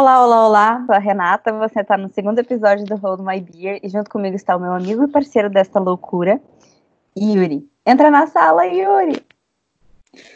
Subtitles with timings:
[0.00, 3.80] Olá, olá, olá, sou a Renata, você está no segundo episódio do Hold My Beer
[3.82, 6.40] e junto comigo está o meu amigo e parceiro desta loucura,
[7.18, 7.68] Yuri.
[7.84, 9.20] Entra na sala, Yuri!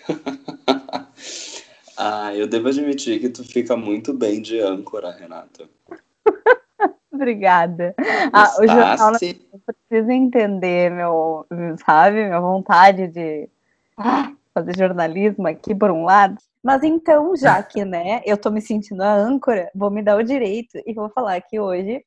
[1.96, 5.70] ah, eu devo admitir que tu fica muito bem de âncora, Renata.
[7.12, 7.94] Obrigada.
[8.32, 11.46] Ah, o jornal não precisa entender meu,
[11.86, 13.48] sabe, minha vontade de
[13.96, 16.36] ah, fazer jornalismo aqui por um lado.
[16.62, 20.22] Mas então, já que, né, eu tô me sentindo a âncora, vou me dar o
[20.22, 22.04] direito e vou falar que hoje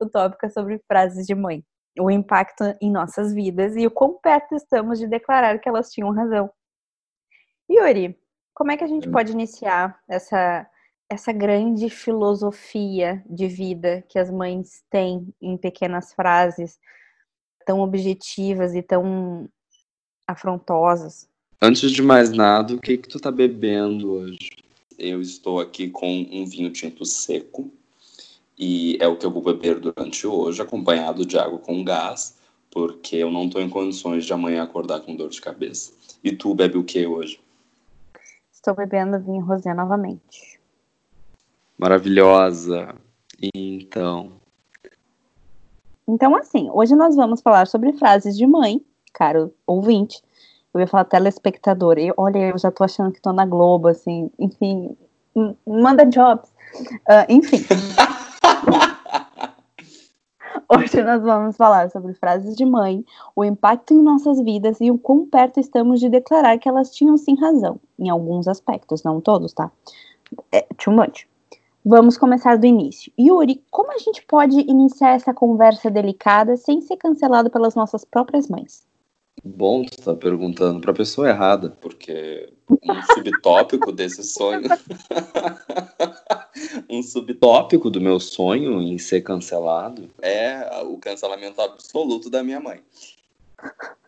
[0.00, 1.62] o tópico é sobre frases de mãe,
[1.98, 6.12] o impacto em nossas vidas e o quão perto estamos de declarar que elas tinham
[6.12, 6.50] razão.
[7.70, 8.18] Yuri,
[8.54, 9.12] como é que a gente hum.
[9.12, 10.66] pode iniciar essa
[11.10, 16.78] essa grande filosofia de vida que as mães têm em pequenas frases
[17.66, 19.48] tão objetivas e tão
[20.26, 21.29] afrontosas?
[21.62, 24.50] Antes de mais nada, o que que tu tá bebendo hoje?
[24.98, 27.70] Eu estou aqui com um vinho tinto seco
[28.58, 32.36] e é o que eu vou beber durante hoje, acompanhado de água com gás,
[32.70, 35.92] porque eu não estou em condições de amanhã acordar com dor de cabeça.
[36.22, 37.40] E tu bebe o que hoje?
[38.52, 40.60] Estou bebendo vinho rosé novamente
[41.80, 42.94] maravilhosa.
[43.54, 44.32] Então.
[46.06, 50.22] Então, assim, hoje nós vamos falar sobre frases de mãe, caro ouvinte.
[50.72, 51.98] Eu ia falar telespectador.
[51.98, 54.30] E, olha, eu já tô achando que tô na Globo, assim.
[54.38, 54.96] Enfim,
[55.66, 56.50] manda jobs.
[57.08, 57.58] Uh, enfim.
[60.72, 63.04] Hoje nós vamos falar sobre frases de mãe,
[63.34, 67.16] o impacto em nossas vidas e o quão perto estamos de declarar que elas tinham
[67.16, 69.68] sim razão, em alguns aspectos, não todos, tá?
[70.52, 71.26] É too much.
[71.84, 73.12] Vamos começar do início.
[73.18, 78.48] Yuri, como a gente pode iniciar essa conversa delicada sem ser cancelado pelas nossas próprias
[78.48, 78.86] mães?
[79.42, 84.68] Bom, tu tá perguntando para a pessoa errada, porque um subtópico desse sonho.
[86.88, 92.82] um subtópico do meu sonho em ser cancelado é o cancelamento absoluto da minha mãe.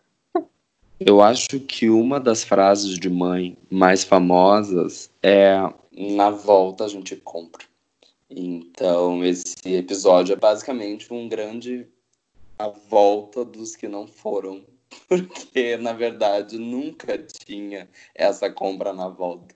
[0.99, 5.57] Eu acho que uma das frases de mãe mais famosas é
[5.91, 7.65] na volta a gente compra.
[8.29, 11.87] Então, esse episódio é basicamente um grande
[12.57, 14.63] a volta dos que não foram,
[15.07, 19.55] porque na verdade nunca tinha essa compra na volta.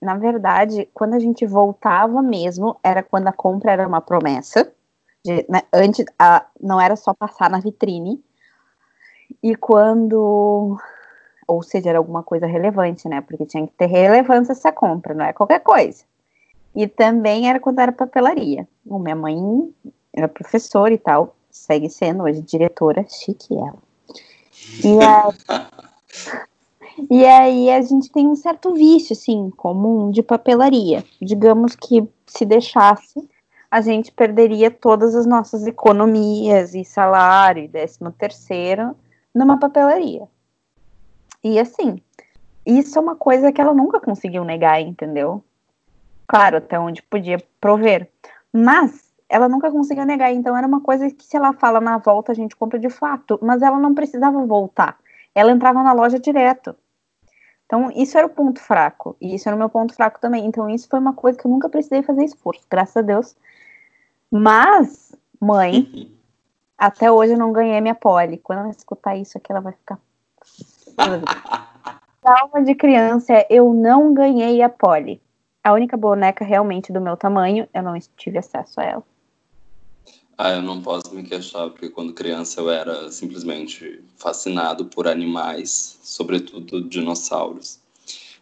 [0.00, 4.72] Na verdade, quando a gente voltava mesmo, era quando a compra era uma promessa.
[5.22, 8.22] De, né, antes, a, não era só passar na vitrine.
[9.42, 10.78] E quando
[11.50, 13.20] ou seja, era alguma coisa relevante, né?
[13.20, 16.04] Porque tinha que ter relevância essa compra, não é qualquer coisa.
[16.74, 18.68] E também era quando era papelaria.
[18.86, 19.36] O minha mãe
[20.14, 23.89] era professora e tal, segue sendo hoje diretora, chique ela.
[24.84, 25.34] E aí,
[27.10, 31.04] e aí a gente tem um certo vício, assim, comum de papelaria.
[31.20, 33.28] Digamos que se deixasse,
[33.70, 38.96] a gente perderia todas as nossas economias e salário e décimo terceiro
[39.34, 40.26] numa papelaria.
[41.42, 42.00] E assim,
[42.66, 45.42] isso é uma coisa que ela nunca conseguiu negar, entendeu?
[46.26, 48.08] Claro, até onde podia prover.
[48.52, 52.32] Mas ela nunca conseguiu negar, então era uma coisa que se ela fala na volta
[52.32, 54.98] a gente compra de fato, mas ela não precisava voltar.
[55.34, 56.74] Ela entrava na loja direto.
[57.64, 59.16] Então, isso era o ponto fraco.
[59.20, 60.44] E isso era o meu ponto fraco também.
[60.44, 63.36] Então, isso foi uma coisa que eu nunca precisei fazer esforço, graças a Deus.
[64.28, 66.10] Mas, mãe,
[66.76, 68.38] até hoje eu não ganhei minha pole.
[68.38, 70.00] Quando ela escutar isso aqui, ela vai ficar
[72.20, 75.22] Trauma de criança é eu não ganhei a Polly.
[75.62, 79.04] A única boneca realmente do meu tamanho, eu não tive acesso a ela.
[80.42, 85.98] Ah, eu não posso me queixar, porque quando criança eu era simplesmente fascinado por animais,
[86.02, 87.78] sobretudo dinossauros.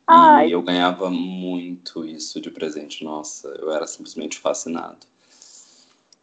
[0.06, 0.47] Ai.
[0.47, 3.03] E eu ganhava muito isso de presente.
[3.03, 5.09] Nossa, eu era simplesmente fascinado.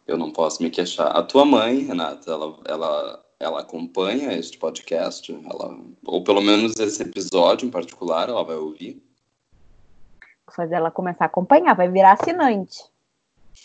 [0.06, 1.14] Eu não posso me queixar.
[1.14, 7.02] A tua mãe, Renata, ela, ela ela acompanha este podcast, ela, ou pelo menos esse
[7.02, 8.94] episódio em particular, ela vai ouvir.
[10.46, 12.82] Vou fazer ela começar a acompanhar, vai virar assinante.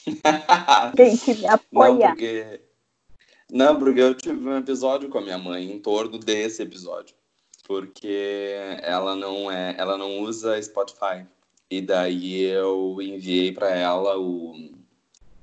[0.96, 2.10] Tem que me apoiar.
[2.10, 2.62] Não porque...
[3.52, 7.14] Não, porque eu tive um episódio com a minha mãe em torno desse episódio.
[7.68, 11.26] Porque ela não é, ela não usa Spotify.
[11.70, 14.56] E daí eu enviei para ela o,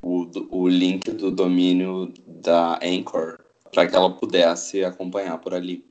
[0.02, 3.38] o, o link do domínio da Anchor
[3.72, 5.84] para que ela pudesse acompanhar por ali.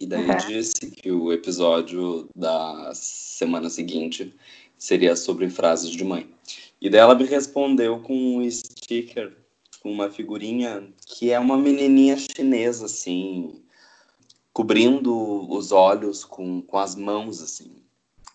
[0.00, 0.36] E daí uhum.
[0.36, 4.34] disse que o episódio da semana seguinte
[4.76, 6.28] seria sobre frases de mãe.
[6.80, 9.36] E daí ela me respondeu com um sticker,
[9.80, 13.62] com uma figurinha que é uma menininha chinesa, assim,
[14.52, 17.82] cobrindo os olhos com, com as mãos, assim.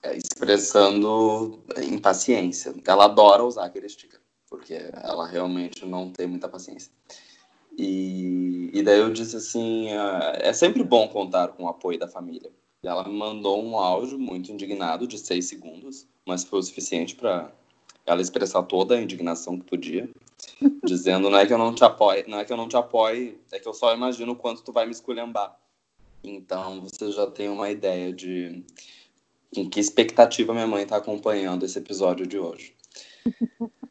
[0.04, 2.74] é, expressando impaciência.
[2.86, 4.20] Ela adora usar aquele sticker,
[4.50, 6.92] porque ela realmente não tem muita paciência.
[7.78, 12.08] E, e daí eu disse assim: uh, é sempre bom contar com o apoio da
[12.08, 12.52] família.
[12.84, 17.16] E ela me mandou um áudio muito indignado de seis segundos, mas foi o suficiente
[17.16, 17.54] para
[18.06, 20.10] ela expressar toda a indignação que podia,
[20.84, 23.40] dizendo não é que eu não te apoie, não é que eu não te apoie,
[23.52, 25.58] é que eu só imagino o quanto tu vai me esculhambar.
[26.24, 28.64] Então você já tem uma ideia de
[29.56, 32.76] em que expectativa minha mãe está acompanhando esse episódio de hoje.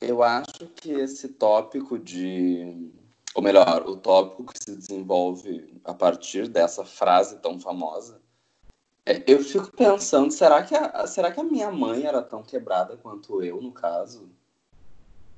[0.00, 2.92] Eu acho que esse tópico de.
[3.34, 8.20] Ou melhor, o tópico que se desenvolve a partir dessa frase tão famosa.
[9.26, 13.40] Eu fico pensando, será que, a, será que a minha mãe era tão quebrada quanto
[13.40, 14.28] eu, no caso?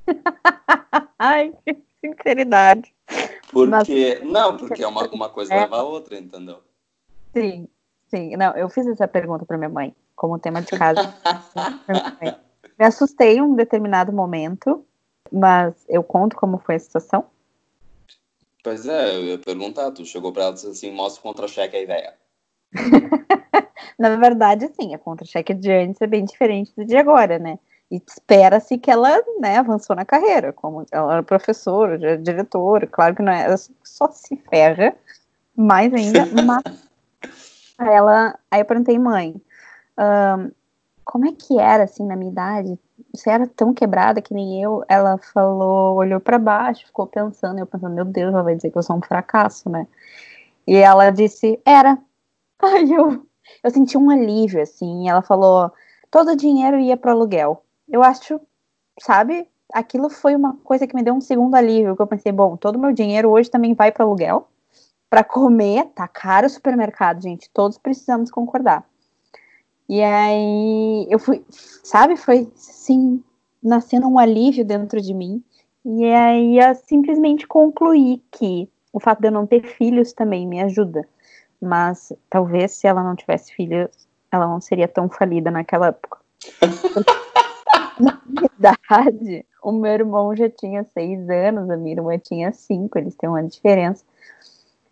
[1.18, 2.94] Ai, que sinceridade.
[3.52, 4.20] Porque.
[4.22, 4.32] Mas...
[4.32, 5.60] Não, porque uma, uma coisa é.
[5.60, 6.62] leva a outra, entendeu?
[7.36, 7.68] Sim,
[8.08, 8.36] sim.
[8.36, 11.14] Não, eu fiz essa pergunta para minha mãe, como tema de casa.
[12.78, 14.82] Me assustei em um determinado momento,
[15.30, 17.26] mas eu conto como foi a situação.
[18.64, 21.76] Pois é, eu ia perguntar, tu chegou pra ela e disse assim, mostra o contra-cheque
[21.76, 22.12] aí, velho.
[23.98, 27.58] Na verdade, sim, a contra-cheque de antes é bem diferente do de agora, né?
[27.90, 33.22] E espera-se que ela né, avançou na carreira, como ela era professora, diretora, claro que
[33.22, 34.94] não é, ela só se ferra,
[35.56, 36.62] mais ainda, mas
[37.78, 39.34] ela, aí eu perguntei, mãe,
[39.98, 40.50] um,
[41.04, 42.78] como é que era, assim, na minha idade?
[43.14, 44.84] Você era tão quebrada que nem eu?
[44.86, 48.76] Ela falou, olhou para baixo, ficou pensando, eu pensando, meu Deus, ela vai dizer que
[48.76, 49.86] eu sou um fracasso, né?
[50.66, 51.96] E ela disse, era.
[52.62, 53.26] Aí eu,
[53.62, 55.70] eu senti um alívio, assim, ela falou,
[56.10, 57.64] todo o dinheiro ia para aluguel.
[57.88, 58.40] Eu acho,
[59.00, 62.56] sabe, aquilo foi uma coisa que me deu um segundo alívio, que eu pensei, bom,
[62.56, 64.48] todo o meu dinheiro hoje também vai para aluguel,
[65.08, 68.84] para comer, tá caro o supermercado, gente, todos precisamos concordar.
[69.88, 73.22] E aí eu fui, sabe, foi sim,
[73.62, 75.42] nascendo um alívio dentro de mim.
[75.84, 80.60] E aí eu simplesmente concluí que o fato de eu não ter filhos também me
[80.60, 81.08] ajuda.
[81.60, 83.90] Mas talvez se ela não tivesse filhos,
[84.30, 86.18] ela não seria tão falida naquela época.
[87.98, 93.16] Na verdade, o meu irmão já tinha seis anos, a minha irmã tinha cinco, eles
[93.16, 94.04] têm uma diferença.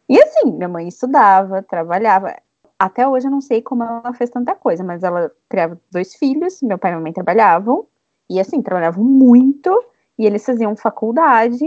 [0.09, 2.35] E assim, minha mãe estudava, trabalhava
[2.79, 6.61] até hoje eu não sei como ela fez tanta coisa, mas ela criava dois filhos,
[6.63, 7.87] meu pai e minha mãe trabalhavam,
[8.29, 9.71] e assim, trabalhavam muito,
[10.19, 11.65] e eles faziam faculdade,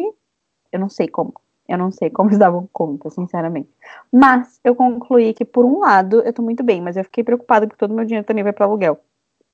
[0.71, 1.33] eu não sei como,
[1.69, 3.69] eu não sei como eles davam conta, sinceramente.
[4.12, 7.68] Mas eu concluí que, por um lado, eu tô muito bem, mas eu fiquei preocupada
[7.68, 9.00] porque todo meu dinheiro também vai para aluguel.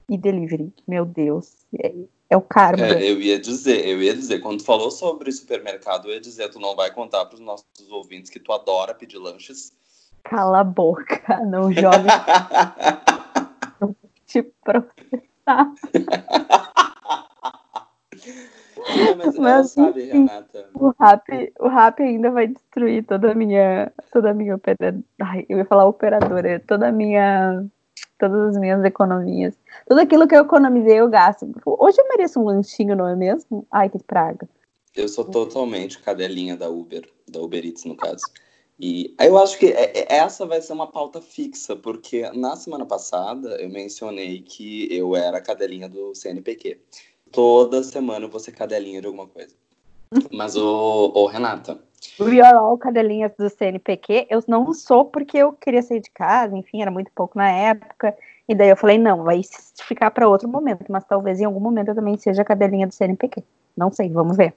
[0.09, 1.93] E delivery, meu Deus, é,
[2.29, 2.85] é o karma.
[2.85, 6.49] É, eu ia dizer, eu ia dizer, quando tu falou sobre supermercado, eu ia dizer,
[6.49, 9.73] tu não vai contar para os nossos ouvintes que tu adora pedir lanches
[10.25, 12.09] Cala a boca, não joga.
[13.79, 13.95] não
[14.25, 15.71] te processar.
[19.17, 20.69] Mas, mas sabe, Renata.
[20.73, 25.03] O rap, o rap ainda vai destruir toda a minha, toda a minha operadora.
[25.47, 27.65] Eu ia falar operadora, toda a minha,
[28.19, 29.55] todas as minhas economias.
[29.87, 31.49] Tudo aquilo que eu economizei, eu gasto.
[31.65, 33.65] Hoje eu mereço um lanchinho, não é mesmo?
[33.71, 34.47] Ai, que praga.
[34.95, 38.23] Eu sou totalmente cadelinha da Uber, da Uber Eats, no caso.
[38.79, 42.85] E eu acho que é, é, essa vai ser uma pauta fixa, porque na semana
[42.85, 46.77] passada eu mencionei que eu era cadelinha do CNPq.
[47.35, 49.53] Toda semana eu vou ser cadelinha de alguma coisa.
[50.31, 51.77] Mas, ô, ô Renata.
[52.17, 54.27] We are all cadelinhas do CNPq.
[54.29, 58.15] Eu não sou porque eu queria sair de casa, enfim, era muito pouco na época.
[58.47, 59.41] E daí eu falei, não, vai
[59.85, 63.43] ficar para outro momento, mas talvez em algum momento eu também seja cadelinha do CNPq.
[63.75, 64.53] Não sei, vamos ver.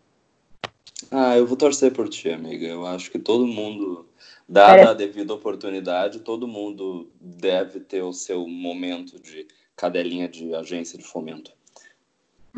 [1.11, 2.64] Ah, eu vou torcer por ti, amiga.
[2.64, 4.07] Eu acho que todo mundo,
[4.49, 10.97] dada a devida oportunidade, todo mundo deve ter o seu momento de cadelinha de agência
[10.97, 11.58] de fomento.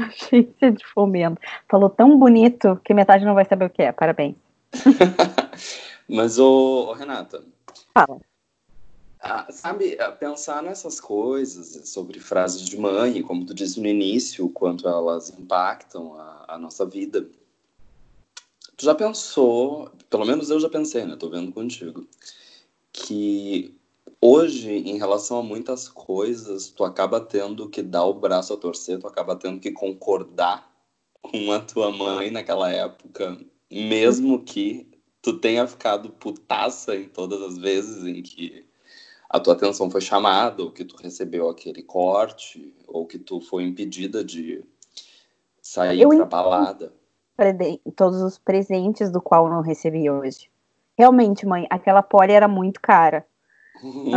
[0.08, 1.40] Agência de fomento.
[1.68, 3.92] Falou tão bonito que metade não vai saber o que é.
[3.92, 4.36] Parabéns.
[6.08, 7.44] Mas, ô, ô Renata.
[7.94, 8.20] Fala.
[9.22, 14.88] Ah, sabe, pensar nessas coisas sobre frases de mãe, como tu disse no início, quanto
[14.88, 17.28] elas impactam a, a nossa vida.
[18.76, 21.16] Tu já pensou, pelo menos eu já pensei, né?
[21.16, 22.08] Tô vendo contigo,
[22.90, 23.78] que
[24.20, 28.98] hoje, em relação a muitas coisas, tu acaba tendo que dar o braço a torcer,
[28.98, 30.70] tu acaba tendo que concordar
[31.22, 33.38] com a tua mãe naquela época,
[33.70, 34.88] mesmo que
[35.22, 38.66] tu tenha ficado putaça em todas as vezes em que
[39.28, 43.64] a tua atenção foi chamada, ou que tu recebeu aquele corte, ou que tu foi
[43.64, 44.64] impedida de
[45.62, 47.00] sair eu pra balada
[47.96, 50.50] todos os presentes do qual não recebi hoje.
[50.96, 53.26] Realmente, mãe, aquela poli era muito cara.
[53.82, 54.14] E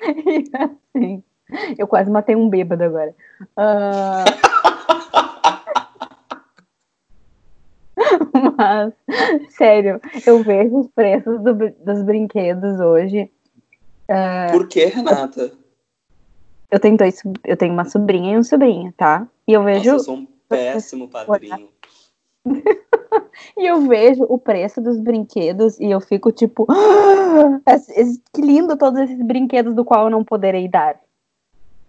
[0.94, 1.22] assim,
[1.78, 3.14] eu quase matei um bêbado agora.
[3.56, 4.24] Uh...
[8.56, 8.92] Mas,
[9.50, 13.30] sério, eu vejo os preços do, dos brinquedos hoje.
[14.08, 14.52] Uh...
[14.52, 15.52] Por que, Renata?
[16.70, 19.26] Eu tenho dois, eu tenho uma sobrinha e um sobrinho, tá?
[19.46, 19.90] E eu vejo.
[19.90, 21.68] Nossa, eu sou um péssimo padrinho.
[23.56, 27.60] e eu vejo o preço dos brinquedos e eu fico tipo, ah,
[28.32, 30.98] que lindo todos esses brinquedos do qual eu não poderei dar.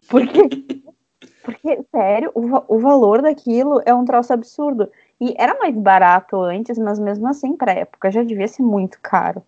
[0.10, 0.42] Porque,
[1.44, 4.90] porque sério, o, o valor daquilo é um troço absurdo.
[5.20, 9.44] E era mais barato antes, mas mesmo assim, pra época, já devia ser muito caro.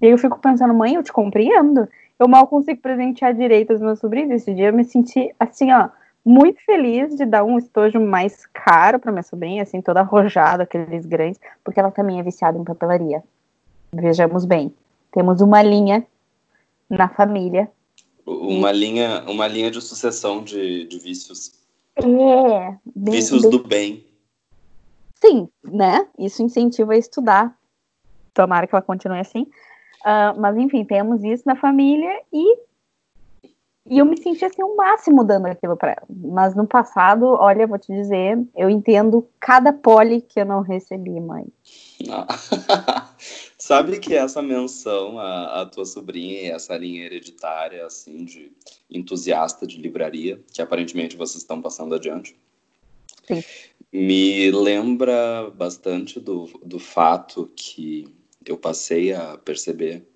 [0.00, 1.88] E eu fico pensando, mãe, eu te compreendo.
[2.18, 4.30] Eu mal consigo presentear direito os meus sobrinhos.
[4.30, 5.88] Esse dia eu me senti assim, ó,
[6.26, 11.06] muito feliz de dar um estojo mais caro para minha sobrinha, assim, toda arrojada, aqueles
[11.06, 13.22] grandes, porque ela também é viciada em papelaria.
[13.92, 14.74] Vejamos bem,
[15.12, 16.04] temos uma linha
[16.90, 17.70] na família.
[18.26, 18.76] Uma e...
[18.76, 21.52] linha, uma linha de sucessão de, de vícios.
[21.94, 22.02] É.
[22.84, 23.50] Bem, vícios bem...
[23.52, 24.06] do bem.
[25.20, 26.08] Sim, né?
[26.18, 27.56] Isso incentiva a estudar.
[28.34, 29.42] Tomara que ela continue assim.
[30.02, 32.65] Uh, mas enfim, temos isso na família e
[33.88, 36.06] e eu me senti assim o máximo dando aquilo para ela.
[36.08, 41.20] Mas no passado, olha, vou te dizer, eu entendo cada pole que eu não recebi,
[41.20, 41.46] mãe.
[43.56, 48.52] Sabe que essa menção à, à, tua sobrinha e essa linha hereditária, assim, de
[48.90, 52.36] entusiasta de livraria, que aparentemente vocês estão passando adiante,
[53.26, 53.42] Sim.
[53.92, 58.06] me lembra bastante do, do fato que
[58.44, 60.06] eu passei a perceber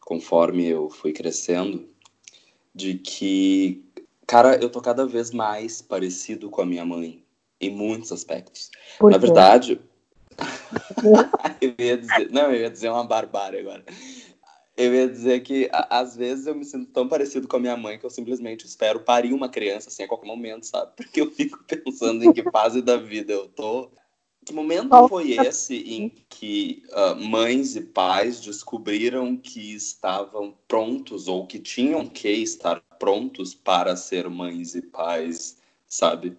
[0.00, 1.88] conforme eu fui crescendo
[2.76, 3.82] de que,
[4.26, 7.24] cara, eu tô cada vez mais parecido com a minha mãe
[7.58, 8.70] em muitos aspectos.
[8.98, 9.80] Por Na verdade,
[11.62, 13.82] eu ia dizer, não, eu ia dizer uma barbárie agora.
[14.76, 17.98] Eu ia dizer que às vezes eu me sinto tão parecido com a minha mãe
[17.98, 20.92] que eu simplesmente espero parir uma criança assim a qualquer momento, sabe?
[20.94, 23.90] Porque eu fico pensando em que fase da vida eu tô
[24.46, 31.48] que momento foi esse em que uh, mães e pais descobriram que estavam prontos ou
[31.48, 36.38] que tinham que estar prontos para ser mães e pais, sabe?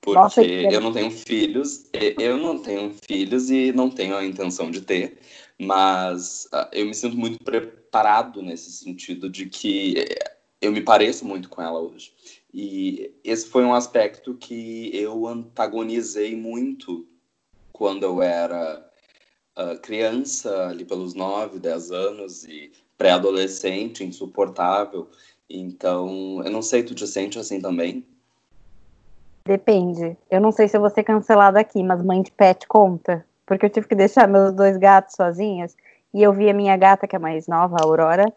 [0.00, 4.70] Porque Nossa, eu não tenho filhos, eu não tenho filhos e não tenho a intenção
[4.70, 5.18] de ter,
[5.58, 10.06] mas uh, eu me sinto muito preparado nesse sentido de que
[10.60, 12.12] eu me pareço muito com ela hoje.
[12.54, 17.09] E esse foi um aspecto que eu antagonizei muito
[17.80, 18.86] quando eu era
[19.58, 25.08] uh, criança, ali pelos 9, 10 anos, e pré-adolescente, insuportável.
[25.48, 28.04] Então, eu não sei, tu te sente assim também?
[29.46, 30.14] Depende.
[30.30, 33.24] Eu não sei se eu vou ser cancelada aqui, mas mãe de pet conta.
[33.46, 35.74] Porque eu tive que deixar meus dois gatos sozinhos.
[36.12, 38.30] E eu vi a minha gata, que é mais nova, a Aurora,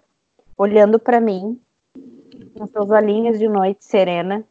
[0.58, 1.60] olhando para mim,
[2.58, 4.46] com seus olhinhos de noite serena,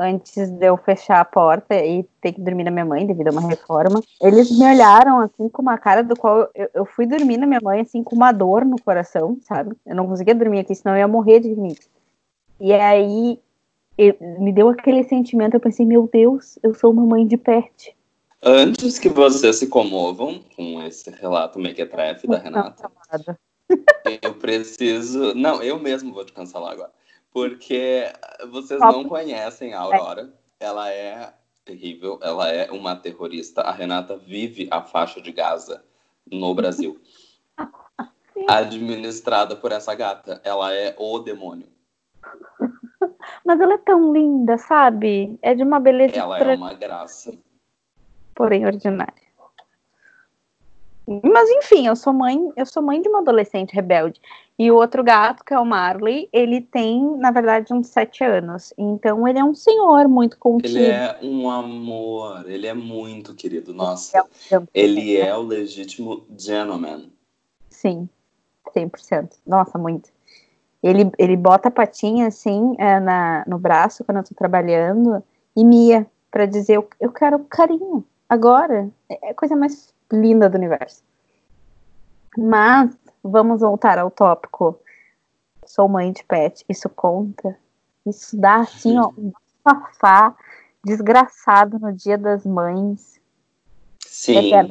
[0.00, 3.32] antes de eu fechar a porta e ter que dormir na minha mãe devido a
[3.32, 4.02] uma reforma.
[4.20, 7.60] Eles me olharam assim com uma cara do qual eu, eu fui dormir na minha
[7.62, 9.76] mãe assim com uma dor no coração, sabe?
[9.86, 11.88] Eu não conseguia dormir aqui, senão eu ia morrer de rinite.
[12.58, 13.38] E aí
[13.96, 17.94] eu, me deu aquele sentimento, eu pensei, meu Deus, eu sou uma mãe de pet.
[18.42, 22.90] Antes que vocês se comovam com esse relato mequetrefe da Renata,
[24.22, 25.34] eu preciso.
[25.34, 26.90] Não, eu mesmo vou te cancelar agora.
[27.32, 28.04] Porque
[28.50, 30.32] vocês não conhecem a Aurora.
[30.58, 31.32] Ela é
[31.64, 33.62] terrível, ela é uma terrorista.
[33.62, 35.84] A Renata vive a faixa de Gaza
[36.30, 37.00] no Brasil.
[38.48, 40.40] Administrada por essa gata.
[40.44, 41.68] Ela é o demônio.
[43.44, 45.38] Mas ela é tão linda, sabe?
[45.40, 46.16] É de uma beleza.
[46.16, 47.32] Ela é uma graça.
[48.34, 49.29] Porém ordinária.
[51.24, 54.20] Mas enfim, eu sou mãe, eu sou mãe de uma adolescente rebelde.
[54.56, 58.72] E o outro gato, que é o Marley, ele tem, na verdade, uns sete anos.
[58.78, 60.78] Então ele é um senhor muito contido.
[60.78, 63.74] Ele é um amor, ele é muito querido.
[63.74, 64.24] Nossa,
[64.72, 67.10] ele é o legítimo gentleman.
[67.68, 68.08] Sim,
[68.72, 69.30] 100%.
[69.44, 70.10] Nossa, muito.
[70.80, 75.22] Ele, ele bota a patinha assim é, na, no braço quando eu tô trabalhando
[75.56, 78.88] e mia para dizer eu, eu quero carinho agora.
[79.08, 81.02] É a é coisa mais linda do universo.
[82.36, 84.78] Mas vamos voltar ao tópico.
[85.64, 87.56] Sou mãe de pet, isso conta.
[88.06, 90.34] Isso dá assim, ó, um safá
[90.84, 93.20] desgraçado no dia das mães.
[94.00, 94.54] Sim.
[94.54, 94.64] É,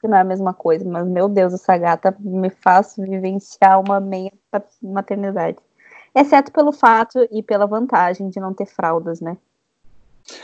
[0.00, 4.00] que não é a mesma coisa, mas meu Deus, essa gata me faz vivenciar uma
[4.00, 4.32] meia
[4.82, 5.58] maternidade.
[6.14, 9.36] Exceto pelo fato e pela vantagem de não ter fraldas, né?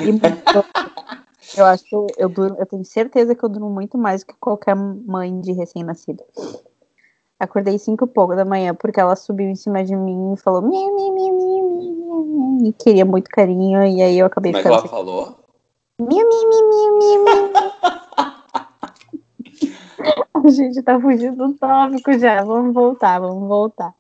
[0.01, 0.13] E
[1.57, 4.35] Eu acho que eu, eu, durmo, eu tenho certeza que eu durmo muito mais que
[4.39, 6.23] qualquer mãe de recém-nascido.
[7.41, 10.61] Acordei cinco e pouco da manhã porque ela subiu em cima de mim e falou
[10.61, 14.63] mi, mi, mi, mi, mi, e queria muito carinho e aí eu acabei Como é
[14.63, 15.39] que ela falou?
[16.01, 17.49] Mi, mi, mi, mi, mi, mi.
[20.35, 22.43] A gente tá fugindo do tópico já.
[22.45, 23.95] Vamos voltar, vamos voltar.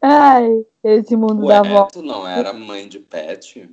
[0.00, 3.68] Ai, esse mundo Ué, da tu não era mãe de pet?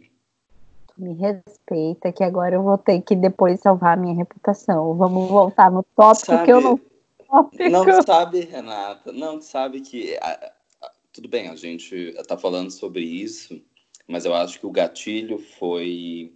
[0.98, 4.96] Me respeita, que agora eu vou ter que depois salvar a minha reputação.
[4.96, 6.80] Vamos voltar no tópico Sabe- que eu não.
[7.28, 7.70] Tópico.
[7.70, 13.02] Não sabe, Renata, não sabe que a- a- tudo bem, a gente tá falando sobre
[13.04, 13.62] isso,
[14.08, 16.34] mas eu acho que o gatilho foi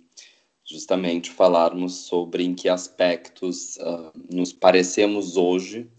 [0.66, 5.90] justamente falarmos sobre em que aspectos ah, nos parecemos hoje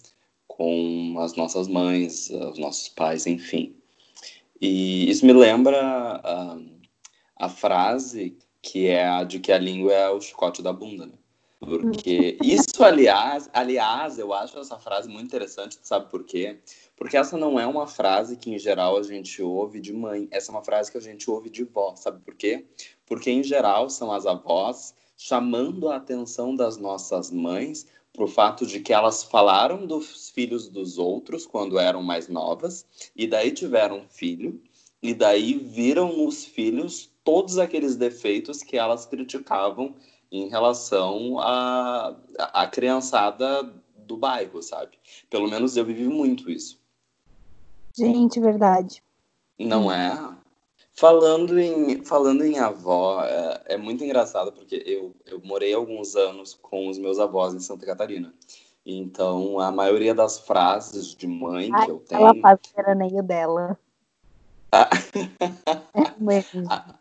[0.46, 3.74] com as nossas mães, os nossos pais, enfim.
[4.60, 5.80] E isso me lembra
[6.22, 6.58] ah,
[7.36, 11.14] a frase que é a de que a língua é o chicote da bunda, né?
[11.60, 16.58] Porque isso, aliás, aliás, eu acho essa frase muito interessante, sabe por quê?
[16.96, 20.28] Porque essa não é uma frase que, em geral, a gente ouve de mãe.
[20.30, 21.94] Essa é uma frase que a gente ouve de vó.
[21.96, 22.66] Sabe por quê?
[23.06, 28.66] Porque, em geral, são as avós chamando a atenção das nossas mães para o fato
[28.66, 33.98] de que elas falaram dos filhos dos outros quando eram mais novas, e daí tiveram
[33.98, 34.62] um filho,
[35.02, 39.94] e daí viram nos filhos todos aqueles defeitos que elas criticavam
[40.30, 43.62] em relação à à criançada
[43.96, 44.98] do bairro, sabe?
[45.28, 46.80] Pelo menos eu vivi muito isso.
[47.96, 49.02] Gente, verdade.
[49.58, 50.36] Não é?
[50.92, 56.54] Falando em, falando em avó, é, é muito engraçado porque eu, eu morei alguns anos
[56.54, 58.34] com os meus avós em Santa Catarina.
[58.84, 62.42] Então, a maioria das frases de mãe Ai, que eu Ela tenho.
[62.42, 62.58] faz
[63.14, 63.78] o dela.
[64.72, 64.88] Ah.
[65.94, 66.64] É mesmo.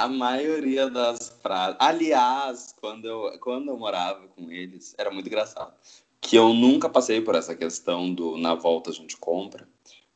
[0.00, 1.76] A maioria das frases.
[1.78, 5.74] Aliás, quando eu, quando eu morava com eles, era muito engraçado.
[6.22, 9.68] Que eu nunca passei por essa questão do na volta a gente compra,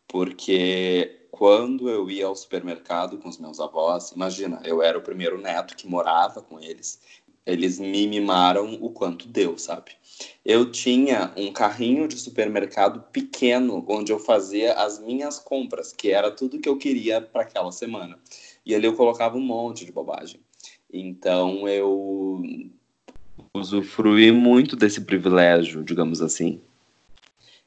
[0.09, 5.37] porque quando eu ia ao supermercado com os meus avós, imagina, eu era o primeiro
[5.37, 6.99] neto que morava com eles,
[7.45, 9.91] eles me mimaram o quanto deu, sabe?
[10.43, 16.31] Eu tinha um carrinho de supermercado pequeno onde eu fazia as minhas compras, que era
[16.31, 18.19] tudo que eu queria para aquela semana.
[18.65, 20.41] E ali eu colocava um monte de bobagem.
[20.93, 22.43] Então eu
[23.53, 26.61] usufruí muito desse privilégio, digamos assim.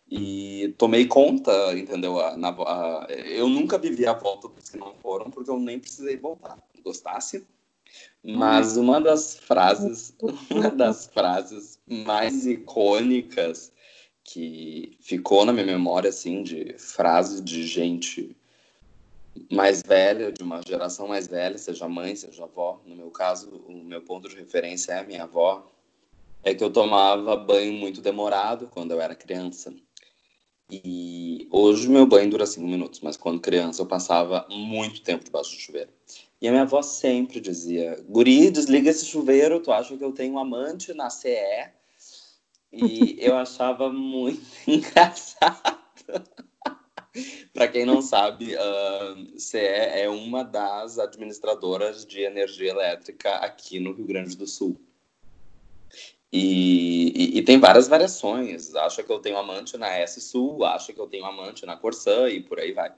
[0.09, 2.19] E tomei conta, entendeu?
[2.19, 5.79] A- na- a- eu nunca vivi a volta dos que não foram, porque eu nem
[5.79, 6.57] precisei voltar.
[6.83, 7.45] Gostasse?
[8.23, 10.15] Mas uma das frases,
[10.49, 13.71] uma das frases mais icônicas
[14.23, 18.35] que ficou na minha memória, assim, de frase de gente
[19.51, 22.81] mais velha, de uma geração mais velha, seja mãe, seja avó.
[22.85, 25.69] No meu caso, o meu ponto de referência é a minha avó.
[26.43, 29.73] É que eu tomava banho muito demorado quando eu era criança.
[30.69, 35.51] E hoje meu banho dura cinco minutos, mas quando criança eu passava muito tempo debaixo
[35.51, 35.89] do chuveiro.
[36.41, 40.33] E a minha avó sempre dizia: Guri, desliga esse chuveiro, tu acha que eu tenho
[40.33, 41.71] um amante na CE?
[42.71, 45.77] E eu achava muito engraçado.
[47.53, 53.93] Para quem não sabe, a CE é uma das administradoras de energia elétrica aqui no
[53.93, 54.79] Rio Grande do Sul.
[56.31, 58.75] E, e- e tem várias variações.
[58.75, 62.27] Acha que eu tenho amante na S Sul, acha que eu tenho amante na Corsã
[62.29, 62.91] e por aí vai.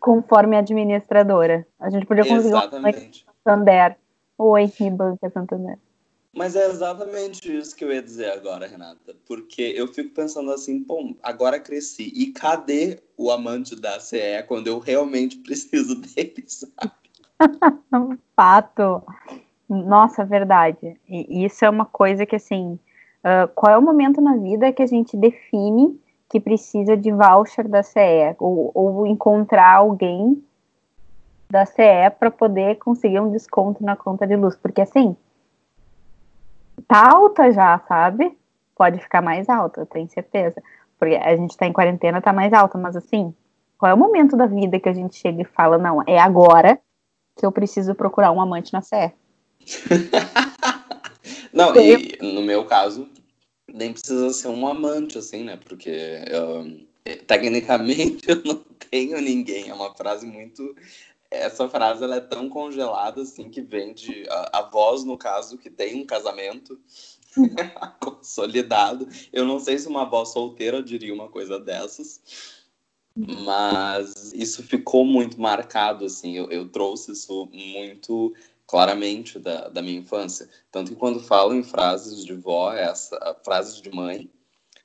[0.00, 1.66] Conforme administradora.
[1.78, 3.26] A gente podia conseguir Exatamente.
[3.46, 3.96] Santander.
[4.38, 5.78] Oi, me banca Santander.
[6.34, 9.14] Mas é exatamente isso que eu ia dizer agora, Renata.
[9.26, 12.12] Porque eu fico pensando assim, pô, agora cresci.
[12.14, 16.92] E cadê o amante da CE quando eu realmente preciso dele, sabe?
[18.34, 19.02] Fato.
[19.68, 20.96] Nossa, verdade.
[21.08, 22.78] E isso é uma coisa que, assim,
[23.22, 27.66] ah, qual é o momento na vida que a gente define que precisa de voucher
[27.66, 28.36] da CE?
[28.38, 30.44] Ou, ou encontrar alguém
[31.48, 34.56] da CE para poder conseguir um desconto na conta de luz?
[34.56, 35.16] Porque, assim,
[36.86, 38.36] tá alta já, sabe?
[38.76, 40.62] Pode ficar mais alta, eu tenho certeza.
[40.98, 43.34] Porque a gente tá em quarentena, tá mais alta, mas assim,
[43.78, 46.78] qual é o momento da vida que a gente chega e fala, não, é agora
[47.36, 49.12] que eu preciso procurar um amante na CE?
[51.54, 53.08] Não, e no meu caso,
[53.72, 55.56] nem precisa ser um amante, assim, né?
[55.64, 56.84] Porque ahn,
[57.26, 59.68] tecnicamente eu não tenho ninguém.
[59.68, 60.74] É uma frase muito.
[61.36, 65.58] Essa frase ela é tão congelada assim que vem de a, a voz, no caso,
[65.58, 66.78] que tem um casamento
[68.00, 69.08] consolidado.
[69.32, 72.20] Eu não sei se uma avó solteira diria uma coisa dessas.
[73.16, 78.34] Mas isso ficou muito marcado, assim, eu, eu trouxe isso muito
[78.66, 80.48] claramente da, da minha infância.
[80.70, 84.28] Tanto que quando falo em frases de vó, essa, frases de mãe,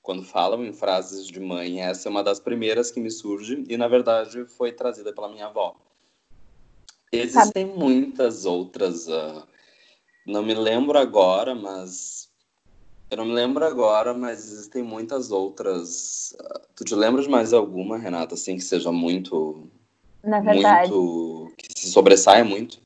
[0.02, 3.78] quando falam em frases de mãe, essa é uma das primeiras que me surge e,
[3.78, 5.76] na verdade, foi trazida pela minha avó.
[7.12, 7.80] Existem Sabe.
[7.80, 9.08] muitas outras.
[9.08, 9.44] Uh,
[10.26, 12.30] não me lembro agora, mas.
[13.10, 16.36] Eu não me lembro agora, mas existem muitas outras.
[16.40, 19.68] Uh, tu te lembra de mais alguma, Renata, assim, que seja muito.
[20.24, 20.92] Na verdade.
[20.92, 22.80] Muito, que se sobressaia muito?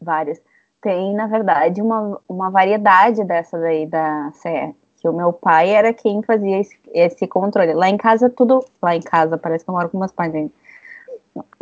[0.00, 0.40] Várias.
[0.80, 4.74] Tem, na verdade, uma, uma variedade dessa daí da CE.
[5.00, 7.72] Que o meu pai era quem fazia esse, esse controle.
[7.74, 8.64] Lá em casa, tudo.
[8.80, 10.52] Lá em casa, parece que eu moro com meus pais ainda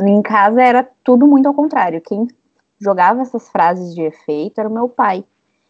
[0.01, 2.01] em casa era tudo muito ao contrário.
[2.01, 2.27] Quem
[2.81, 5.25] jogava essas frases de efeito era o meu pai.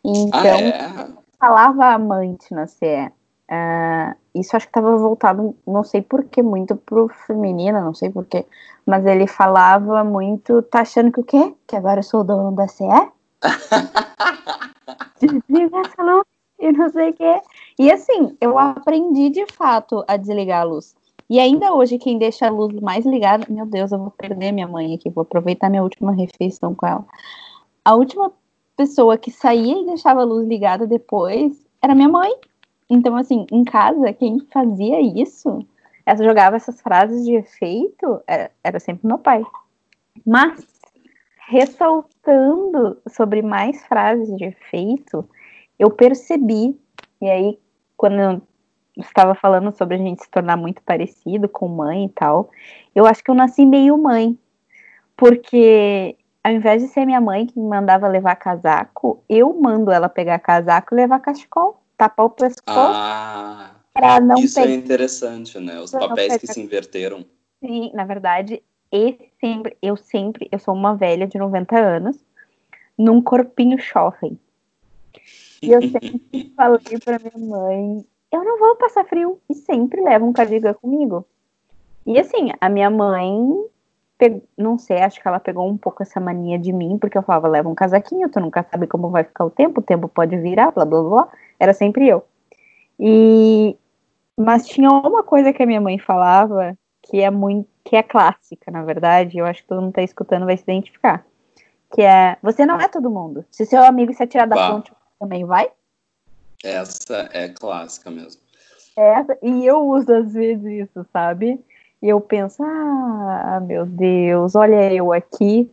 [0.04, 1.08] Então, ah, é?
[1.38, 3.10] falava amante na CE.
[3.48, 8.44] Uh, isso acho que estava voltado, não sei porquê, muito pro feminino, não sei porquê,
[8.84, 11.54] mas ele falava muito, tá achando que o quê?
[11.64, 12.84] Que agora eu sou o dono da CE?
[15.20, 16.24] Desliga essa luz
[16.58, 17.40] e não sei o quê.
[17.78, 20.95] E assim, eu aprendi de fato a desligar a luz.
[21.28, 24.68] E ainda hoje, quem deixa a luz mais ligada, meu Deus, eu vou perder minha
[24.68, 27.04] mãe aqui, vou aproveitar minha última refeição com ela.
[27.84, 28.32] A última
[28.76, 32.32] pessoa que saía e deixava a luz ligada depois era minha mãe.
[32.88, 35.66] Então, assim, em casa, quem fazia isso,
[36.04, 39.44] essa jogava essas frases de efeito, era, era sempre meu pai.
[40.24, 40.64] Mas,
[41.48, 45.28] ressaltando sobre mais frases de efeito,
[45.78, 46.78] eu percebi,
[47.20, 47.58] e aí,
[47.96, 48.40] quando
[48.96, 52.50] estava falando sobre a gente se tornar muito parecido com mãe e tal.
[52.94, 54.38] Eu acho que eu nasci meio mãe,
[55.16, 60.08] porque ao invés de ser minha mãe que me mandava levar casaco, eu mando ela
[60.08, 62.62] pegar casaco e levar cachecol, tapar o pescoço.
[62.68, 65.80] Ah, não isso é interessante, né?
[65.80, 67.24] Os papéis que se inverteram.
[67.60, 72.16] Sim, na verdade, esse sempre, eu sempre, eu sou uma velha de 90 anos,
[72.96, 74.38] num corpinho jovem.
[75.62, 79.40] E eu sempre falei para minha mãe, eu não vou passar frio.
[79.48, 81.26] E sempre levo um cardigan comigo.
[82.06, 83.36] E assim, a minha mãe,
[84.56, 87.48] não sei, acho que ela pegou um pouco essa mania de mim, porque eu falava,
[87.48, 90.70] leva um casaquinho, tu nunca sabe como vai ficar o tempo, o tempo pode virar,
[90.70, 91.28] blá blá blá.
[91.58, 92.24] Era sempre eu.
[92.98, 93.76] E
[94.38, 98.68] mas tinha uma coisa que a minha mãe falava que é muito que é clássica,
[98.70, 101.24] na verdade, eu acho que todo mundo tá escutando vai se identificar.
[101.94, 103.44] Que é, você não é todo mundo.
[103.48, 105.70] Se seu amigo se atirar da ponte, também vai?
[106.66, 108.42] Essa é clássica mesmo.
[108.96, 111.60] Essa, e eu uso às vezes isso, sabe?
[112.02, 115.70] E eu penso, ah, meu Deus, olha eu aqui.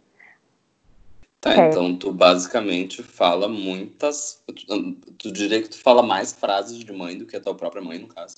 [1.41, 1.69] Tá, é.
[1.69, 4.43] então tu basicamente fala muitas.
[4.45, 7.81] Tu, tu diria que tu fala mais frases de mãe do que a tua própria
[7.81, 8.37] mãe, no caso.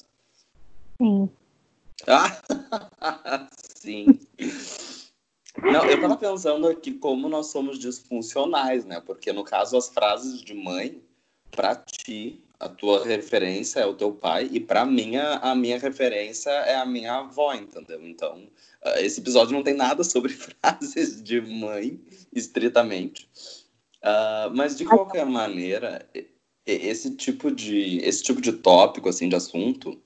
[0.97, 1.29] Sim.
[2.07, 2.41] Ah,
[3.75, 4.19] sim.
[5.61, 9.01] Não, eu tava pensando aqui como nós somos disfuncionais, né?
[9.01, 11.03] Porque no caso as frases de mãe
[11.51, 16.49] para ti, a tua referência é o teu pai, e para mim, a, minha referência
[16.49, 18.05] é a minha avó, entendeu?
[18.05, 18.47] Então,
[18.83, 21.99] ah, esse episódio não tem nada sobre frases de mãe,
[22.33, 23.29] estritamente.
[24.03, 26.07] Uh, mas, de qualquer maneira,
[26.65, 29.99] esse tipo de, esse tipo de tópico, assim, de assunto,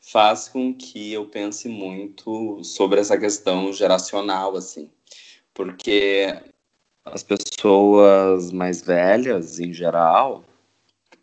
[0.00, 4.90] faz com que eu pense muito sobre essa questão geracional, assim.
[5.52, 6.26] Porque
[7.04, 10.44] as pessoas mais velhas, em geral,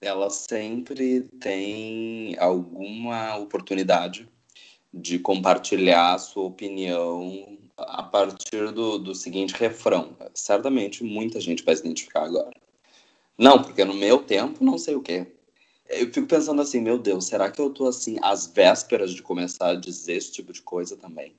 [0.03, 4.27] ela sempre tem alguma oportunidade
[4.93, 10.15] de compartilhar a sua opinião a partir do, do seguinte refrão.
[10.33, 12.53] Certamente muita gente vai se identificar agora.
[13.37, 15.25] Não, porque no meu tempo não sei o quê.
[15.89, 19.69] Eu fico pensando assim, meu Deus, será que eu tô assim às vésperas de começar
[19.69, 21.35] a dizer esse tipo de coisa também?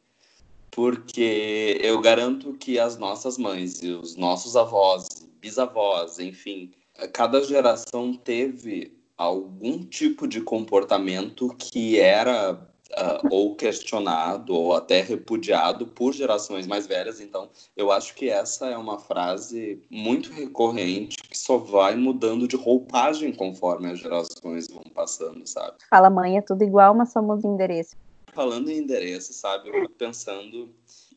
[0.70, 5.06] Porque eu garanto que as nossas mães e os nossos avós,
[5.40, 6.72] bisavós, enfim,
[7.12, 15.86] cada geração teve algum tipo de comportamento que era uh, ou questionado ou até repudiado
[15.86, 17.20] por gerações mais velhas.
[17.20, 22.56] Então, eu acho que essa é uma frase muito recorrente que só vai mudando de
[22.56, 25.76] roupagem conforme as gerações vão passando, sabe?
[25.88, 27.96] Fala, mãe, é tudo igual, mas somos endereço.
[28.32, 29.68] Falando em endereço, sabe?
[29.68, 30.68] Eu fico pensando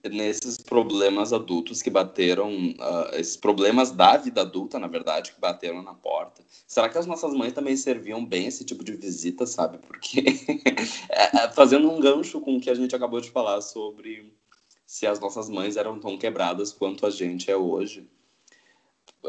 [0.04, 5.82] nesses problemas adultos que bateram, uh, esses problemas da vida adulta, na verdade, que bateram
[5.82, 6.44] na porta.
[6.68, 9.78] Será que as nossas mães também serviam bem esse tipo de visita, sabe?
[9.80, 10.24] Porque,
[11.10, 14.34] é, é, fazendo um gancho com o que a gente acabou de falar sobre
[14.86, 18.08] se as nossas mães eram tão quebradas quanto a gente é hoje.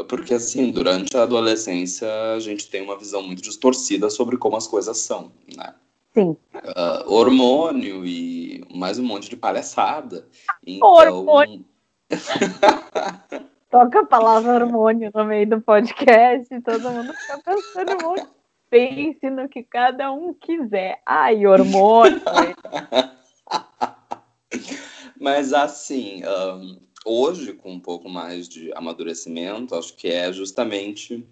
[0.08, 4.68] Porque, assim, durante a adolescência, a gente tem uma visão muito distorcida sobre como as
[4.68, 5.74] coisas são, né?
[6.14, 6.36] Sim.
[6.54, 8.37] Uh, hormônio e
[8.74, 10.26] mais um monte de palhaçada.
[10.66, 10.88] Então...
[10.88, 11.64] Hormônio.
[13.70, 18.26] Toca a palavra hormônio no meio do podcast e todo mundo fica pensando muito.
[18.70, 21.02] Pense no que cada um quiser.
[21.04, 22.20] Ai, hormônio.
[25.20, 31.26] Mas assim, um, hoje, com um pouco mais de amadurecimento, acho que é justamente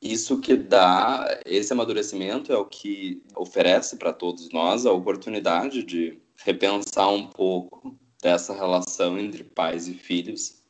[0.00, 6.18] isso que dá, esse amadurecimento é o que oferece para todos nós a oportunidade de
[6.36, 10.62] repensar um pouco dessa relação entre pais e filhos.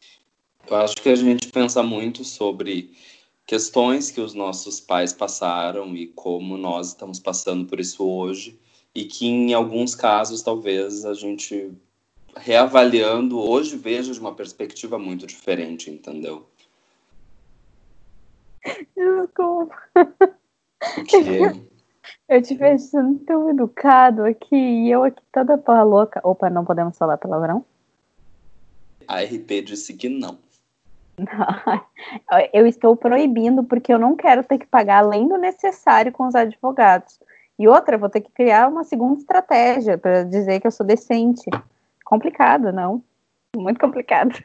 [0.66, 2.92] Eu acho que a gente pensa muito sobre
[3.46, 8.58] questões que os nossos pais passaram e como nós estamos passando por isso hoje,
[8.94, 11.72] e que em alguns casos talvez a gente
[12.36, 16.48] reavaliando hoje veja de uma perspectiva muito diferente, entendeu?
[18.96, 19.76] Desculpa.
[22.28, 26.20] Eu te vejo sendo tão educado aqui e eu aqui toda porra louca.
[26.22, 27.64] Opa, não podemos falar palavrão?
[29.06, 30.38] A RP disse que não.
[32.52, 36.34] Eu estou proibindo porque eu não quero ter que pagar além do necessário com os
[36.34, 37.20] advogados.
[37.58, 41.48] E outra, vou ter que criar uma segunda estratégia para dizer que eu sou decente.
[42.04, 43.02] Complicado, não?
[43.56, 44.42] Muito complicado.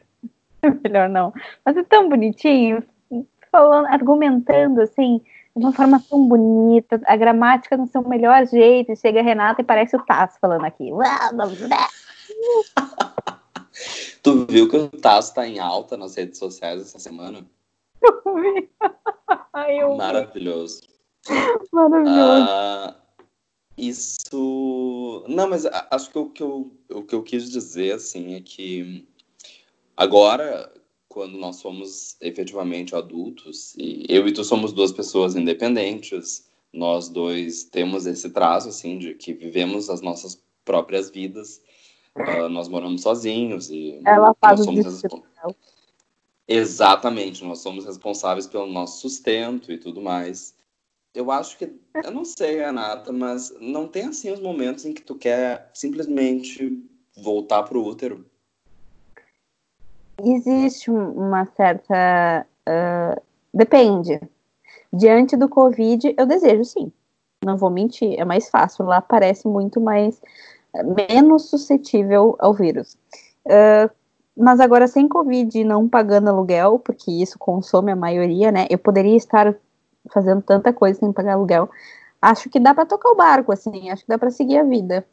[0.84, 1.34] Melhor não.
[1.66, 2.84] Mas é tão bonitinho,
[3.52, 5.22] falando, argumentando assim,
[5.56, 9.62] de uma forma tão bonita, a gramática no seu melhor jeito, e chega a Renata
[9.62, 10.90] e parece o Tasso falando aqui.
[14.24, 17.46] tu viu que o Tasso tá em alta nas redes sociais essa semana?
[18.02, 18.70] Eu vi.
[19.78, 20.82] Eu Maravilhoso.
[21.72, 22.46] Maravilhoso.
[22.46, 22.96] Uh,
[23.78, 25.26] isso.
[25.28, 29.06] Não, mas acho que o que eu, o que eu quis dizer, assim, é que
[29.98, 30.72] agora
[31.10, 37.64] quando nós somos efetivamente adultos, e eu e tu somos duas pessoas independentes, nós dois
[37.64, 41.62] temos esse traço, assim, de que vivemos as nossas próprias vidas,
[42.16, 45.02] uh, nós moramos sozinhos e Ela faz nós somos
[46.48, 50.56] Exatamente, nós somos responsáveis pelo nosso sustento e tudo mais.
[51.14, 51.72] Eu acho que,
[52.04, 56.84] eu não sei, Renata, mas não tem assim os momentos em que tu quer simplesmente
[57.18, 58.29] voltar pro útero
[60.24, 62.46] existe uma certa.
[62.68, 63.22] Uh,
[63.54, 64.20] depende.
[64.92, 66.92] Diante do Covid, eu desejo sim.
[67.44, 68.86] Não vou mentir, é mais fácil.
[68.86, 70.22] Lá parece muito mais.
[71.10, 72.98] menos suscetível ao vírus.
[73.46, 73.90] Uh,
[74.38, 78.68] mas agora, sem Covid, não pagando aluguel, porque isso consome a maioria, né?
[78.70, 79.54] Eu poderia estar
[80.14, 81.70] fazendo tanta coisa sem pagar aluguel.
[82.22, 83.90] Acho que dá para tocar o barco, assim.
[83.90, 85.06] Acho que dá para seguir a vida.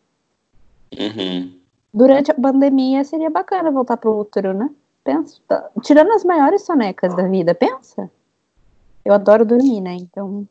[0.96, 1.58] Uhum.
[1.92, 4.70] Durante a pandemia, seria bacana voltar pro útero, né?
[5.06, 8.10] Pensa, tá, tirando as maiores sonecas da vida, pensa.
[9.04, 9.94] Eu adoro dormir, né?
[9.94, 10.48] Então.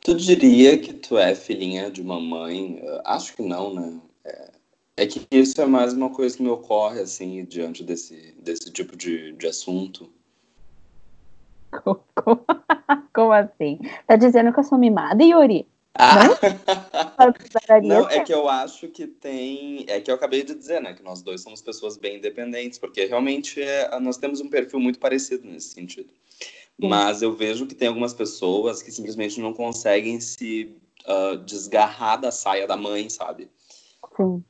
[0.00, 2.82] Tu diria que tu é filhinha de uma mãe?
[3.04, 4.00] Acho que não, né?
[4.24, 4.50] É,
[4.96, 8.96] é, que isso é mais uma coisa que me ocorre, assim, diante desse, desse tipo
[8.96, 10.12] de, de assunto.
[11.70, 12.44] Como, como,
[13.14, 13.78] como assim?
[14.08, 15.68] Tá dizendo que eu sou mimada, Yuri?
[15.94, 16.18] Ah.
[17.82, 19.84] Não, é que eu acho que tem.
[19.88, 20.94] É que eu acabei de dizer, né?
[20.94, 24.98] Que nós dois somos pessoas bem independentes, porque realmente é, nós temos um perfil muito
[24.98, 26.10] parecido nesse sentido.
[26.80, 26.88] Sim.
[26.88, 30.74] Mas eu vejo que tem algumas pessoas que simplesmente não conseguem se
[31.06, 33.50] uh, desgarrar da saia da mãe, sabe?
[34.16, 34.42] Sim.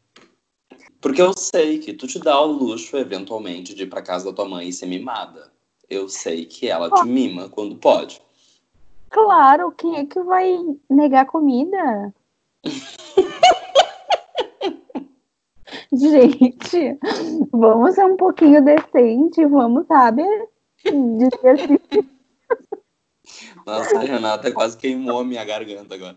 [1.00, 4.32] Porque eu sei que tu te dá o luxo, eventualmente, de ir pra casa da
[4.32, 5.52] tua mãe e ser mimada.
[5.90, 8.22] Eu sei que ela te mima quando pode.
[9.12, 12.14] Claro, quem é que vai negar comida?
[15.92, 16.98] Gente,
[17.52, 20.22] vamos ser um pouquinho decente, vamos, sabe?
[20.82, 21.78] Dizer assim.
[23.66, 26.16] Nossa, a Renata quase queimou a minha garganta agora.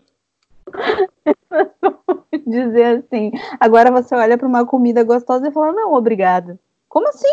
[2.46, 3.30] Dizer assim,
[3.60, 6.58] agora você olha para uma comida gostosa e fala, não, obrigado.
[6.88, 7.28] Como assim?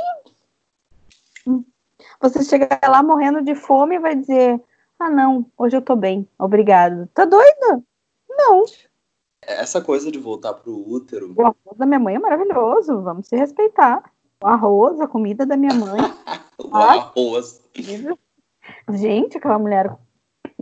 [2.20, 4.62] Você chega lá morrendo de fome e vai dizer,
[5.00, 7.08] ah, não, hoje eu tô bem, obrigado.
[7.14, 7.84] Tá doida?
[8.30, 8.64] Não.
[9.42, 11.34] Essa coisa de voltar pro útero.
[11.36, 14.04] O arroz da minha mãe é maravilhoso, vamos se respeitar.
[14.42, 16.00] O arroz, a comida da minha mãe.
[16.58, 17.62] o arroz.
[18.92, 19.96] Gente, aquela mulher,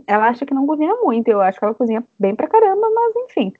[0.06, 3.16] ela acha que não cozinha muito, eu acho que ela cozinha bem pra caramba, mas
[3.24, 3.52] enfim.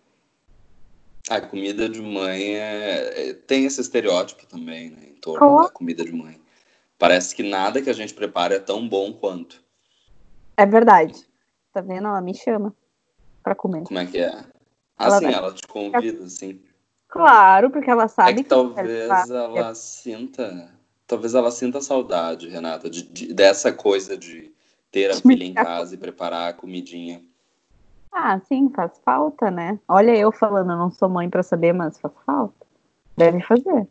[1.30, 3.30] A comida de mãe é...
[3.30, 6.40] é tem esse estereótipo também, né, em torno da comida de mãe.
[6.98, 9.61] Parece que nada que a gente prepara é tão bom quanto.
[10.56, 11.26] É verdade.
[11.72, 12.08] Tá vendo?
[12.08, 12.74] Ela me chama
[13.42, 13.84] pra comer.
[13.84, 14.44] Como é que é?
[14.96, 16.60] Assim, ela, ela te convida, assim.
[17.08, 20.72] Claro, porque ela sabe é que, que talvez ela sinta.
[21.06, 24.50] Talvez ela sinta saudade, Renata, de, de, dessa coisa de
[24.90, 27.22] ter a filha em casa e preparar a comidinha.
[28.10, 29.78] Ah, sim, faz falta, né?
[29.88, 32.66] Olha eu falando, eu não sou mãe para saber, mas faz falta.
[33.16, 33.86] Deve fazer.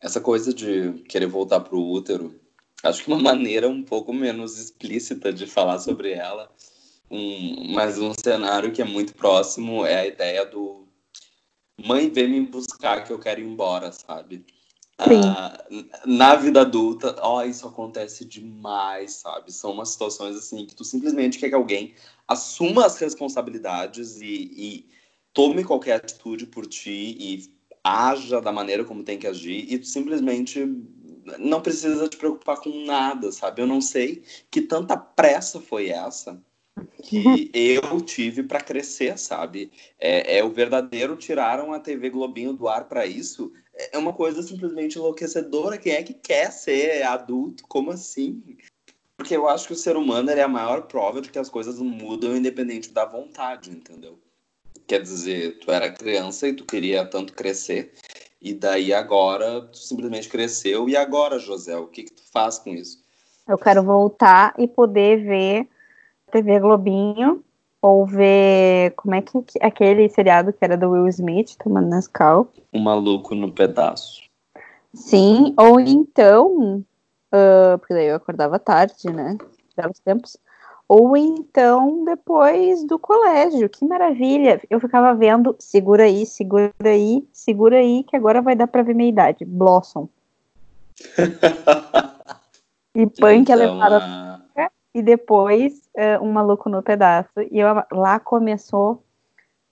[0.00, 2.34] Essa coisa de querer voltar pro útero
[2.82, 6.50] acho que uma maneira um pouco menos explícita de falar sobre ela,
[7.10, 10.88] um, mas um cenário que é muito próximo é a ideia do
[11.84, 14.44] mãe vem me buscar que eu quero ir embora, sabe?
[14.98, 15.64] Ah,
[16.06, 19.52] na vida adulta, ó, isso acontece demais, sabe?
[19.52, 21.94] São umas situações assim que tu simplesmente quer que alguém
[22.28, 24.90] assuma as responsabilidades e, e
[25.32, 29.86] tome qualquer atitude por ti e haja da maneira como tem que agir e tu
[29.86, 30.60] simplesmente
[31.38, 33.62] não precisa te preocupar com nada, sabe?
[33.62, 36.40] Eu não sei que tanta pressa foi essa
[37.02, 39.70] que eu tive para crescer, sabe?
[39.98, 43.52] É, é, o verdadeiro tiraram a TV Globinho do ar para isso.
[43.92, 45.78] É uma coisa simplesmente enlouquecedora.
[45.78, 47.64] Quem é que quer ser adulto?
[47.66, 48.42] Como assim?
[49.16, 51.78] Porque eu acho que o ser humano é a maior prova de que as coisas
[51.78, 54.18] mudam independente da vontade, entendeu?
[54.86, 57.92] Quer dizer, tu era criança e tu queria tanto crescer,
[58.42, 62.70] e daí agora tu simplesmente cresceu, e agora, José, o que, que tu faz com
[62.70, 63.02] isso?
[63.48, 65.68] Eu quero voltar e poder ver
[66.30, 67.44] TV Globinho,
[67.82, 68.92] ou ver.
[68.96, 72.48] Como é que aquele seriado que era do Will Smith, tomando Nescau?
[72.72, 74.22] Um maluco no pedaço.
[74.94, 76.84] Sim, ou então.
[77.34, 79.36] Uh, porque daí eu acordava tarde, né?
[79.76, 80.36] Belos tempos.
[80.94, 83.66] Ou então depois do colégio.
[83.66, 84.60] Que maravilha!
[84.68, 88.94] Eu ficava vendo, segura aí, segura aí, segura aí, que agora vai dar pra ver
[88.94, 89.42] minha idade.
[89.42, 90.06] Blossom.
[92.94, 94.42] e punk então, elevada.
[94.54, 94.70] A...
[94.94, 97.40] E depois uh, um maluco no pedaço.
[97.50, 99.02] E eu, lá começou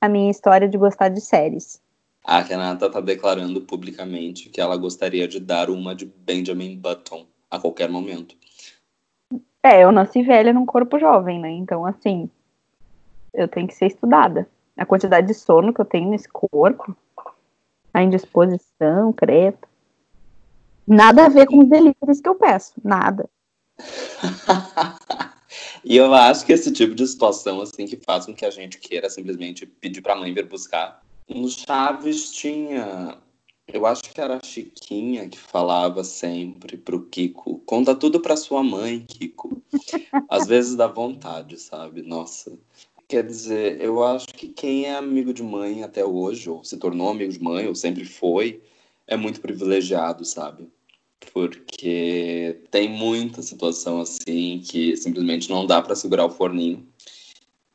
[0.01, 1.83] a minha história de gostar de séries.
[2.25, 7.59] A Renata tá declarando publicamente que ela gostaria de dar uma de Benjamin Button a
[7.59, 8.35] qualquer momento.
[9.63, 11.51] É, eu nasci velha num corpo jovem, né?
[11.51, 12.31] Então, assim,
[13.35, 14.49] eu tenho que ser estudada.
[14.77, 16.97] A quantidade de sono que eu tenho nesse corpo,
[17.93, 19.59] a indisposição, credo.
[20.87, 23.29] Nada a ver com os delírios que eu peço, nada.
[25.85, 28.79] E eu acho que esse tipo de situação, assim, que faz com que a gente
[28.79, 31.01] queira simplesmente pedir pra mãe vir buscar.
[31.29, 33.17] No Chaves tinha.
[33.73, 38.63] Eu acho que era a Chiquinha que falava sempre pro Kiko: conta tudo pra sua
[38.63, 39.63] mãe, Kiko.
[40.29, 42.03] Às vezes dá vontade, sabe?
[42.03, 42.59] Nossa.
[43.09, 47.11] Quer dizer, eu acho que quem é amigo de mãe até hoje, ou se tornou
[47.11, 48.63] amigo de mãe, ou sempre foi,
[49.07, 50.69] é muito privilegiado, sabe?
[51.33, 56.87] porque tem muita situação assim que simplesmente não dá para segurar o forninho.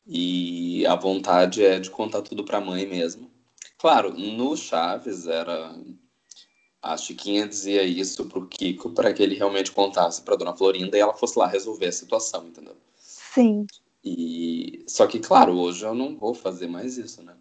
[0.08, 3.30] E a vontade é de contar tudo para a mãe mesmo.
[3.78, 5.76] Claro, no Chaves era
[6.82, 11.02] a Chiquinha dizia isso pro Kiko para que ele realmente contasse para Dona Florinda e
[11.02, 12.76] ela fosse lá resolver a situação, entendeu?
[12.96, 13.66] Sim.
[14.04, 17.34] E só que claro, hoje eu não vou fazer mais isso, né?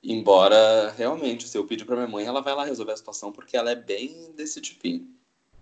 [0.00, 3.56] Embora, realmente, se eu pedir pra minha mãe, ela vai lá resolver a situação, porque
[3.56, 5.08] ela é bem desse tipinho.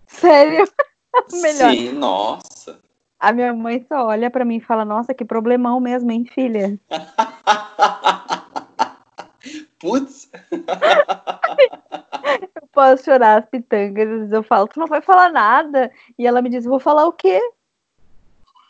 [0.05, 0.69] Sério?
[1.33, 1.75] Melhor.
[1.75, 2.79] Sim, nossa.
[3.17, 6.77] A minha mãe só olha pra mim e fala, nossa, que problemão mesmo, hein, filha?
[9.83, 10.31] Putz!
[12.55, 15.91] eu posso chorar as pitangas, eu falo, tu não vai falar nada.
[16.17, 17.41] E ela me diz, vou falar o quê?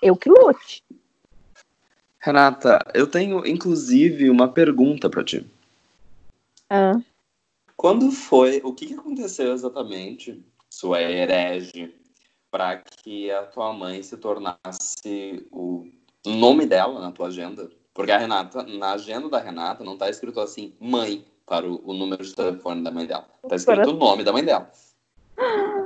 [0.02, 0.84] Eu que lute.
[2.20, 5.46] Renata, eu tenho inclusive uma pergunta para ti.
[6.68, 7.00] Ah.
[7.78, 11.94] Quando foi, o que, que aconteceu exatamente, sua herege,
[12.50, 15.88] para que a tua mãe se tornasse o
[16.26, 17.70] nome dela na tua agenda?
[17.94, 21.94] Porque a Renata, na agenda da Renata, não tá escrito assim, mãe, para o, o
[21.94, 23.26] número de telefone da mãe dela.
[23.48, 24.70] Tá escrito o nome da mãe dela.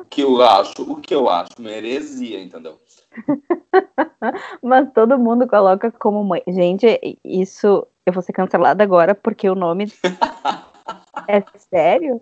[0.10, 2.78] Que eu acho, o que eu acho uma heresia, entendeu?
[4.62, 6.44] Mas todo mundo coloca como mãe.
[6.48, 9.92] Gente, isso eu vou ser cancelada agora porque o nome
[11.28, 12.22] É sério?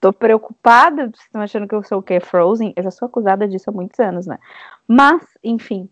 [0.00, 1.06] Tô preocupada.
[1.06, 2.20] Vocês estão achando que eu sou o quê?
[2.20, 2.72] Frozen?
[2.76, 4.38] Eu já sou acusada disso há muitos anos, né?
[4.86, 5.88] Mas, enfim.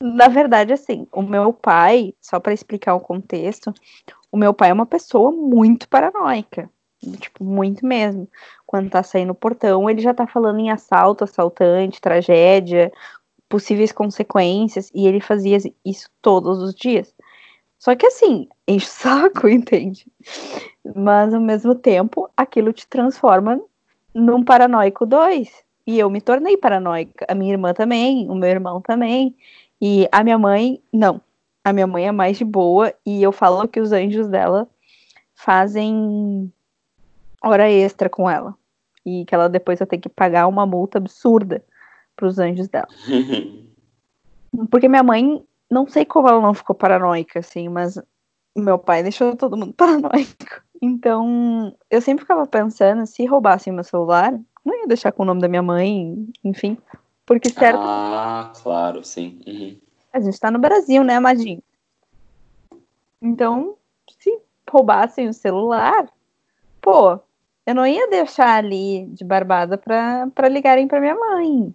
[0.00, 3.74] Na verdade, assim, o meu pai, só para explicar o contexto,
[4.30, 6.70] o meu pai é uma pessoa muito paranoica.
[7.20, 8.28] Tipo, muito mesmo.
[8.66, 12.92] Quando tá saindo no portão, ele já tá falando em assalto, assaltante, tragédia,
[13.48, 17.12] possíveis consequências, e ele fazia isso todos os dias.
[17.78, 20.06] Só que assim, enche o saco, entende?
[20.94, 23.60] Mas ao mesmo tempo, aquilo te transforma
[24.14, 25.64] num paranoico 2.
[25.86, 27.24] E eu me tornei paranoica.
[27.28, 29.34] A minha irmã também, o meu irmão também.
[29.80, 31.20] E a minha mãe, não.
[31.64, 32.92] A minha mãe é mais de boa.
[33.04, 34.68] E eu falo que os anjos dela
[35.34, 36.52] fazem
[37.42, 38.54] hora extra com ela.
[39.04, 41.64] E que ela depois vai ter que pagar uma multa absurda
[42.16, 42.88] para os anjos dela.
[44.70, 48.00] Porque minha mãe não sei como ela não ficou paranoica, assim, mas
[48.56, 50.62] meu pai deixou todo mundo paranoico.
[50.80, 54.32] Então, eu sempre ficava pensando, se roubassem meu celular,
[54.64, 56.78] não ia deixar com o nome da minha mãe, enfim.
[57.28, 57.78] Porque certo.
[57.78, 59.38] Ah, claro, sim.
[59.46, 59.78] Uhum.
[60.14, 61.62] A gente tá no Brasil, né, Amadinho?
[63.20, 63.76] Então,
[64.18, 66.08] se roubassem o celular,
[66.80, 67.20] pô,
[67.66, 71.74] eu não ia deixar ali de barbada pra, pra ligarem pra minha mãe.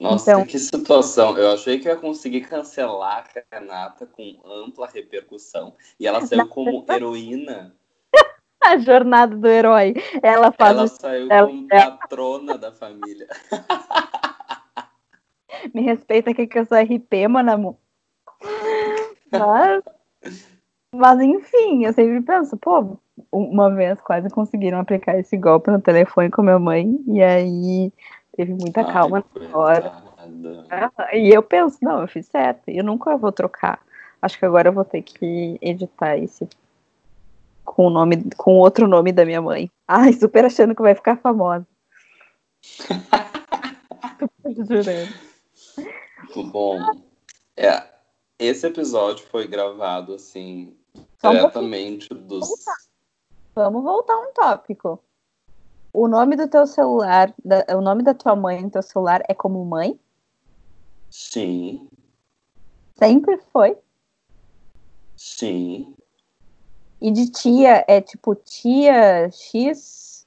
[0.00, 1.36] Nossa, Então- que situação.
[1.36, 5.74] Eu achei que eu ia conseguir cancelar a Renata com ampla repercussão.
[6.00, 7.74] E ela saiu como heroína.
[8.62, 9.94] A jornada do herói.
[10.22, 13.28] Ela faz Ela saiu como patrona da família.
[15.74, 17.76] Me respeita aqui que eu sou RP, mano.
[19.30, 19.82] Mas,
[20.94, 22.98] mas, enfim, eu sempre penso, pô,
[23.32, 27.92] uma vez quase conseguiram aplicar esse golpe no telefone com minha mãe, e aí
[28.36, 29.92] teve muita Ai, calma na hora.
[30.70, 33.80] Ah, E eu penso, não, eu fiz certo, eu nunca vou trocar.
[34.20, 36.48] Acho que agora eu vou ter que editar esse
[37.64, 39.70] com o nome, com outro nome da minha mãe.
[39.86, 41.66] Ai, super achando que vai ficar famosa.
[44.46, 45.25] Jurando.
[46.50, 46.78] Bom,
[47.56, 47.88] é,
[48.38, 52.48] esse episódio foi gravado assim um diretamente dos.
[53.54, 55.02] Vamos voltar um tópico.
[55.92, 59.34] O nome do teu celular, da- o nome da tua mãe no teu celular é
[59.34, 59.98] como mãe?
[61.10, 61.88] Sim,
[62.98, 63.76] Sempre foi.
[65.16, 65.94] sim.
[67.00, 70.26] E de tia é tipo tia X?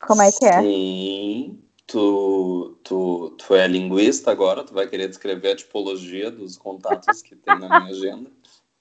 [0.00, 0.62] Como é que é?
[0.62, 1.62] Sim.
[1.92, 7.36] Tu, tu, tu é linguista agora, tu vai querer descrever a tipologia dos contatos que
[7.36, 8.30] tem na minha agenda.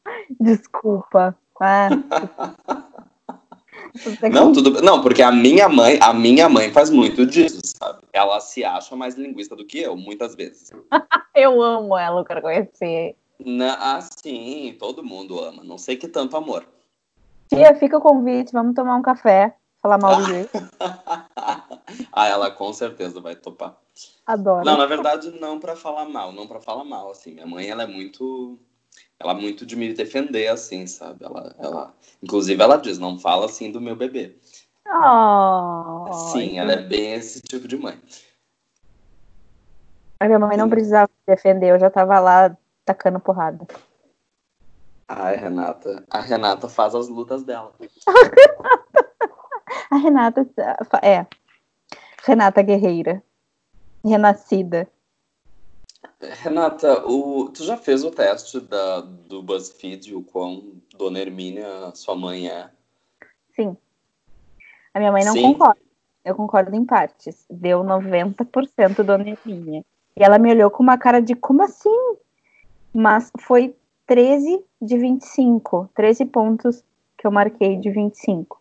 [0.39, 1.37] Desculpa.
[1.59, 1.89] Ah,
[4.31, 4.81] Não, tudo.
[4.81, 7.99] Não, porque a minha mãe, a minha mãe faz muito disso, sabe?
[8.13, 10.71] Ela se acha mais linguista do que eu, muitas vezes.
[11.35, 13.15] Eu amo ela, eu quero conhecer.
[13.39, 15.63] Na, ah, sim, todo mundo ama.
[15.63, 16.65] Não sei que tanto amor.
[17.49, 19.55] Tia, fica o convite, vamos tomar um café.
[19.81, 20.51] Falar mal do jeito.
[22.13, 23.75] ah, ela com certeza vai topar.
[24.25, 24.63] Adoro.
[24.63, 27.33] Não, na verdade, não pra falar mal, não pra falar mal, assim.
[27.33, 28.59] Minha mãe, ela é muito.
[29.19, 31.23] Ela é muito de me defender, assim, sabe?
[31.23, 31.93] Ela, ela...
[32.21, 34.35] Inclusive, ela diz, não fala assim do meu bebê.
[34.87, 37.99] Oh, Sim, ela é bem esse tipo de mãe.
[40.19, 42.55] A minha mãe não precisava me defender, eu já tava lá
[42.85, 43.65] tacando porrada.
[45.07, 46.03] Ai, Renata.
[46.09, 47.73] A Renata faz as lutas dela.
[49.89, 50.47] A Renata
[51.01, 51.25] é.
[52.23, 53.23] Renata Guerreira.
[54.03, 54.87] Renascida.
[56.19, 57.49] Renata, o...
[57.49, 59.01] tu já fez o teste da...
[59.01, 62.69] do BuzzFeed, o quão Dona Hermínia, sua mãe é?
[63.55, 63.75] Sim.
[64.93, 65.53] A minha mãe não Sim.
[65.53, 65.81] concorda.
[66.23, 67.45] Eu concordo em partes.
[67.49, 69.83] Deu 90% Dona Hermínia.
[70.15, 72.15] E ela me olhou com uma cara de como assim?
[72.93, 75.89] Mas foi 13 de 25.
[75.95, 76.83] 13 pontos
[77.17, 78.60] que eu marquei de 25.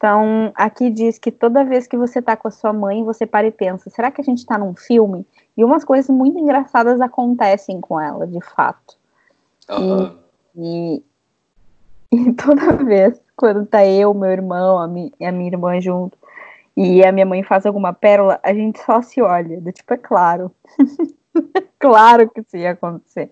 [0.00, 3.46] Então, aqui diz que toda vez que você tá com a sua mãe, você para
[3.46, 5.26] e pensa: será que a gente tá num filme?
[5.54, 8.96] E umas coisas muito engraçadas acontecem com ela, de fato.
[9.68, 10.16] Aham.
[10.56, 11.02] E,
[12.10, 16.16] e toda vez, quando tá eu, meu irmão, a, mi, a minha irmã junto,
[16.74, 19.60] e a minha mãe faz alguma pérola, a gente só se olha.
[19.60, 20.50] Do tipo, é claro.
[21.78, 23.30] claro que isso ia acontecer.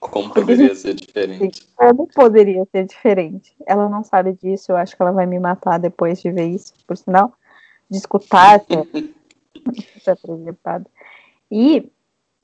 [0.00, 1.66] Como poderia ser diferente?
[1.74, 3.54] Como poderia ser diferente?
[3.66, 6.72] Ela não sabe disso, eu acho que ela vai me matar depois de ver isso,
[6.86, 7.32] por sinal,
[7.90, 10.86] de escutar essa, projetada.
[11.50, 11.90] E,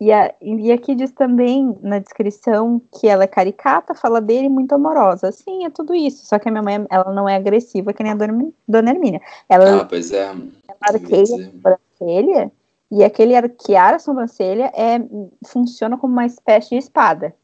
[0.00, 4.74] e, a, e aqui diz também na descrição que ela é caricata, fala dele muito
[4.74, 5.30] amorosa.
[5.30, 6.26] Sim, é tudo isso.
[6.26, 9.20] Só que a minha mãe ela não é agressiva que nem a Dona, Dona Hermínia.
[9.48, 10.34] Ela Ah, pois é.
[10.80, 12.52] arqueia a sobrancelha
[12.90, 14.98] e aquele arquear a sobrancelha é,
[15.46, 17.34] funciona como uma espécie de espada.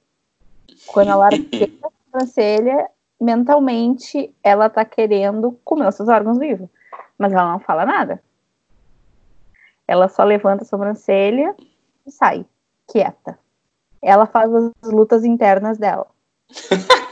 [0.87, 2.89] Quando ela arqueia a sobrancelha,
[3.21, 6.69] mentalmente ela tá querendo comer os seus órgãos vivos.
[7.19, 8.23] Mas ela não fala nada.
[9.87, 11.55] Ela só levanta a sobrancelha
[12.07, 12.47] e sai,
[12.87, 13.39] quieta.
[14.01, 16.07] Ela faz as lutas internas dela.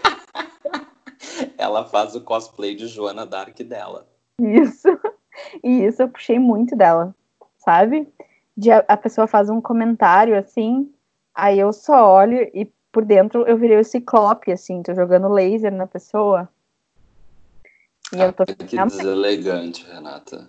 [1.59, 4.06] Ela faz o cosplay de Joana Dark dela.
[4.40, 4.88] Isso.
[5.62, 7.14] E isso eu puxei muito dela,
[7.59, 8.09] sabe?
[8.56, 10.92] De a, a pessoa faz um comentário assim,
[11.34, 15.72] aí eu só olho e por dentro eu virei o ciclope, assim, tô jogando laser
[15.72, 16.49] na pessoa.
[18.12, 20.49] E eu tô Ah, que deselegante, Renata.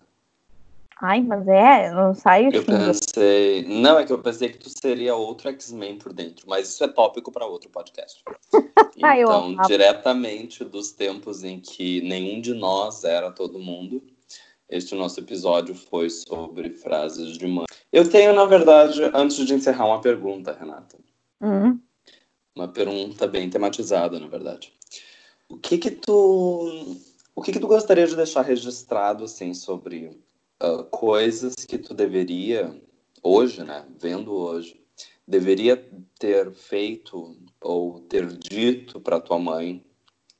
[1.01, 2.91] Ai, mas é, não sai Eu xingando.
[2.91, 3.65] pensei.
[3.67, 6.87] Não, é que eu pensei que tu seria outro X-Men por dentro, mas isso é
[6.89, 8.21] tópico para outro podcast.
[9.01, 14.03] Ah, Então, diretamente dos tempos em que nenhum de nós era todo mundo,
[14.67, 17.65] este nosso episódio foi sobre frases de mãe.
[17.93, 20.97] Eu tenho, na verdade, antes de encerrar, uma pergunta, Renata.
[21.39, 21.79] Hum,
[22.55, 24.73] Uma pergunta bem tematizada, na verdade.
[25.47, 26.97] O que que tu,
[27.35, 30.19] o que que tu gostaria de deixar registrado assim sobre
[30.59, 32.75] ah, coisas que tu deveria
[33.23, 33.85] hoje, né?
[33.99, 34.79] Vendo hoje,
[35.27, 35.77] deveria
[36.17, 39.83] ter feito ou ter dito para tua mãe,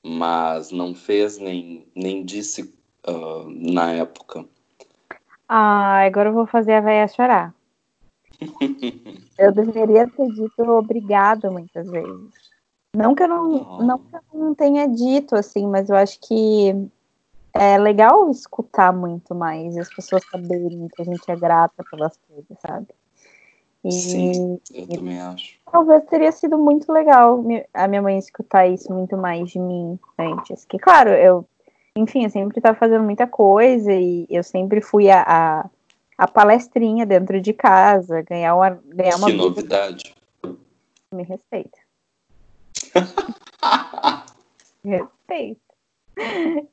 [0.04, 2.74] mas não fez nem, nem disse
[3.08, 4.46] uh, na época?
[5.48, 7.54] Ah, agora eu vou fazer a véia chorar.
[9.38, 12.50] Eu deveria ter dito obrigado muitas vezes.
[12.96, 13.84] Não que eu não, oh.
[13.84, 16.74] não que eu não tenha dito assim, mas eu acho que
[17.54, 22.18] é legal escutar muito mais e as pessoas saberem que a gente é grata pelas
[22.18, 22.88] coisas, sabe?
[23.84, 25.58] E, Sim, eu também acho.
[25.72, 30.66] Talvez teria sido muito legal a minha mãe escutar isso muito mais de mim antes.
[30.66, 31.46] Que, claro, eu,
[31.96, 35.70] enfim, eu sempre estava fazendo muita coisa e eu sempre fui a, a,
[36.20, 38.72] a palestrinha dentro de casa, ganhar uma.
[38.72, 40.14] Ganhar uma que novidade.
[41.14, 41.80] Me respeita.
[44.84, 45.62] Me respeita.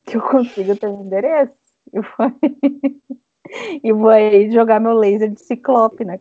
[0.05, 1.55] Que eu consigo ter um endereço.
[1.93, 2.33] E vou,
[3.85, 6.19] e vou aí jogar meu laser de ciclope, né?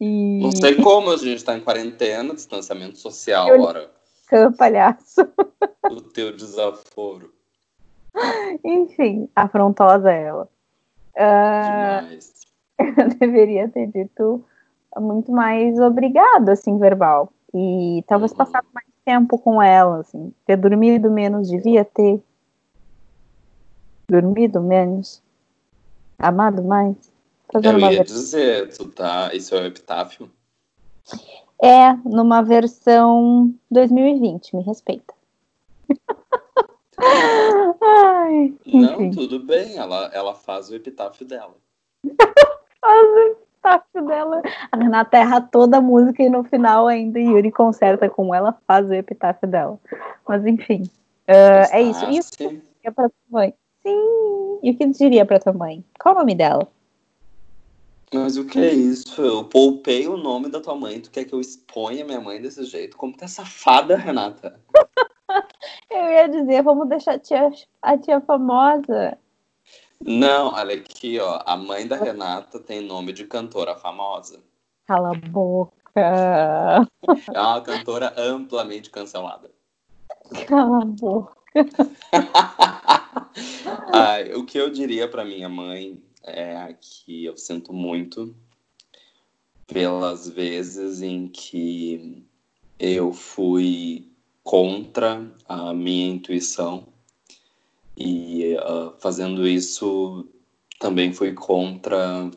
[0.00, 0.38] E...
[0.40, 3.60] Não sei como, a gente está em quarentena, distanciamento social, eu...
[3.60, 3.90] ora.
[4.28, 5.22] Cã, palhaço.
[5.90, 7.34] O teu desaforo.
[8.64, 10.48] Enfim, afrontosa ela.
[11.16, 12.18] Uh.
[12.80, 14.42] Eu deveria ter dito
[14.98, 17.32] muito mais obrigado, assim, verbal.
[17.54, 18.38] E talvez uhum.
[18.38, 20.32] passar mais tempo com ela, assim.
[20.46, 22.20] Ter dormido menos, devia ter.
[24.08, 25.22] Dormido menos.
[26.18, 26.96] Amado mais.
[27.52, 29.34] Fazendo Eu ia dizer, tu tá.
[29.34, 30.30] Isso é o epitáfio?
[31.62, 35.14] É, numa versão 2020, me respeita.
[37.82, 41.54] Ai, Não, tudo bem, ela, ela faz o epitáfio dela.
[42.80, 44.42] faz o epitáfio dela.
[44.72, 48.88] A Renata erra toda a música e no final ainda Yuri conserta com ela, faz
[48.88, 49.78] o epitáfio dela.
[50.26, 50.82] Mas enfim,
[51.28, 52.04] uh, é isso.
[52.04, 53.54] E o que diria pra tua mãe?
[53.82, 54.58] Sim.
[54.62, 55.84] E o que diria pra tua mãe?
[55.98, 56.68] Qual o nome dela?
[58.12, 59.22] Mas o que é isso?
[59.22, 61.00] Eu poupei o nome da tua mãe.
[61.00, 62.96] Tu quer que eu exponha minha mãe desse jeito?
[62.96, 64.58] Como tu é safada, Renata?
[65.90, 67.50] eu ia dizer, vamos deixar a tia,
[67.82, 69.18] a tia famosa.
[70.00, 71.42] Não, olha aqui, ó.
[71.44, 74.40] A mãe da Renata tem nome de cantora famosa.
[74.86, 75.72] Cala a boca.
[75.94, 79.50] É uma cantora amplamente cancelada.
[80.46, 81.36] Cala a boca.
[83.92, 88.34] Ai, o que eu diria para minha mãe é que eu sinto muito
[89.66, 92.24] pelas vezes em que
[92.78, 94.09] eu fui
[94.50, 96.88] contra a minha intuição.
[97.96, 100.26] E uh, fazendo isso
[100.80, 102.28] também fui contra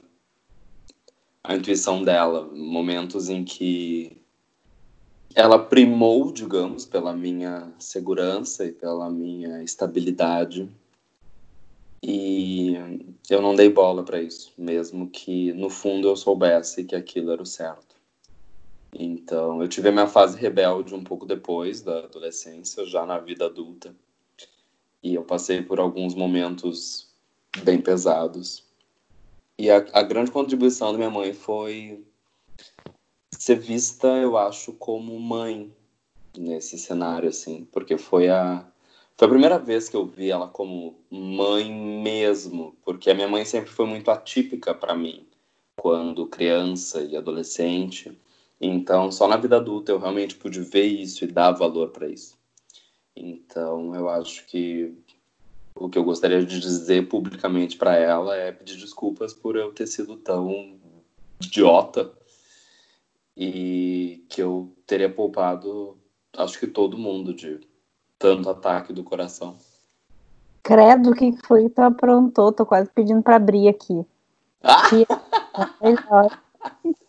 [1.43, 4.15] a intuição dela, momentos em que
[5.33, 10.69] ela primou, digamos, pela minha segurança e pela minha estabilidade.
[12.03, 12.75] E
[13.27, 17.41] eu não dei bola para isso, mesmo que no fundo eu soubesse que aquilo era
[17.41, 17.92] o certo.
[18.95, 23.45] Então, eu tive a minha fase rebelde um pouco depois da adolescência, já na vida
[23.45, 23.95] adulta.
[25.01, 27.11] E eu passei por alguns momentos
[27.63, 28.63] bem pesados.
[29.57, 32.03] E a, a grande contribuição da minha mãe foi
[33.31, 35.73] ser vista, eu acho, como mãe
[36.37, 38.65] nesse cenário, assim, porque foi a
[39.15, 43.45] foi a primeira vez que eu vi ela como mãe mesmo, porque a minha mãe
[43.45, 45.27] sempre foi muito atípica para mim,
[45.77, 48.17] quando criança e adolescente.
[48.65, 52.37] Então, só na vida adulta eu realmente pude ver isso e dar valor para isso.
[53.13, 54.97] Então, eu acho que
[55.75, 59.85] o que eu gostaria de dizer publicamente para ela é pedir desculpas por eu ter
[59.85, 60.79] sido tão
[61.41, 62.09] idiota
[63.35, 65.97] e que eu teria poupado,
[66.37, 67.59] acho que todo mundo de
[68.17, 69.57] tanto ataque do coração.
[70.63, 72.53] Credo, o que foi que tu aprontou?
[72.53, 74.05] Tô quase pedindo pra abrir aqui.
[74.63, 74.89] Ah!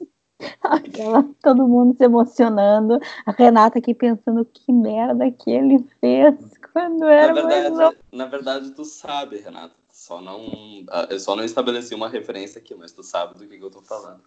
[0.63, 2.99] Aquela, todo mundo se emocionando.
[3.27, 6.35] A Renata aqui pensando que merda que ele fez
[6.73, 9.75] quando era na verdade, mais Na verdade, tu sabe, Renata.
[9.91, 13.57] Só não, ah, eu só não estabeleci uma referência aqui, mas tu sabe do que,
[13.57, 14.23] que eu tô falando.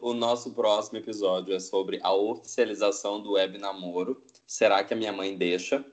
[0.00, 4.22] O nosso próximo episódio é sobre a oficialização do web namoro.
[4.46, 5.84] Será que a minha mãe deixa?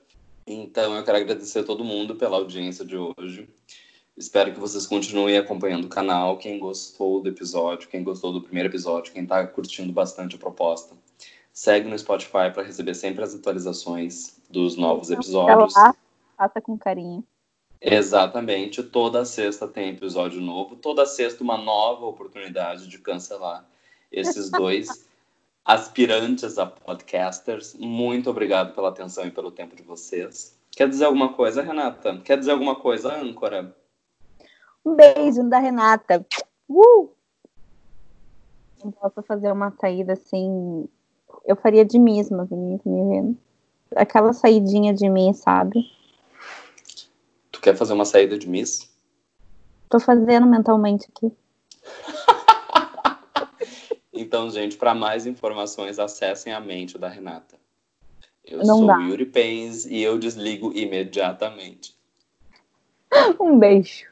[0.46, 3.48] Então, eu quero agradecer a todo mundo pela audiência de hoje.
[4.18, 6.38] Espero que vocês continuem acompanhando o canal.
[6.38, 10.96] Quem gostou do episódio, quem gostou do primeiro episódio, quem está curtindo bastante a proposta,
[11.52, 15.72] segue no Spotify para receber sempre as atualizações dos novos episódios.
[15.72, 15.94] Lá,
[16.36, 17.22] faça com carinho.
[17.80, 18.82] Exatamente.
[18.82, 20.74] Toda sexta tem episódio novo.
[20.74, 23.64] Toda sexta uma nova oportunidade de cancelar
[24.10, 25.06] esses dois
[25.64, 30.58] aspirantes a podcasters, muito obrigado pela atenção e pelo tempo de vocês.
[30.72, 32.18] Quer dizer alguma coisa, Renata?
[32.24, 33.76] Quer dizer alguma coisa, âncora?
[34.88, 36.24] Um beijo da Renata.
[36.66, 37.10] Uh!
[38.82, 40.88] não posso fazer uma saída assim.
[41.44, 43.36] Eu faria de mesma, Vinícius, me vendo.
[43.94, 45.92] Aquela saidinha de mim, sabe?
[47.52, 48.90] Tu quer fazer uma saída de Miss?
[49.90, 51.30] Tô fazendo mentalmente aqui.
[54.12, 57.56] então, gente, para mais informações, acessem a mente da Renata.
[58.42, 58.96] Eu Não sou dá.
[59.00, 61.94] Yuri Pens e eu desligo imediatamente.
[63.38, 64.07] Um beijo.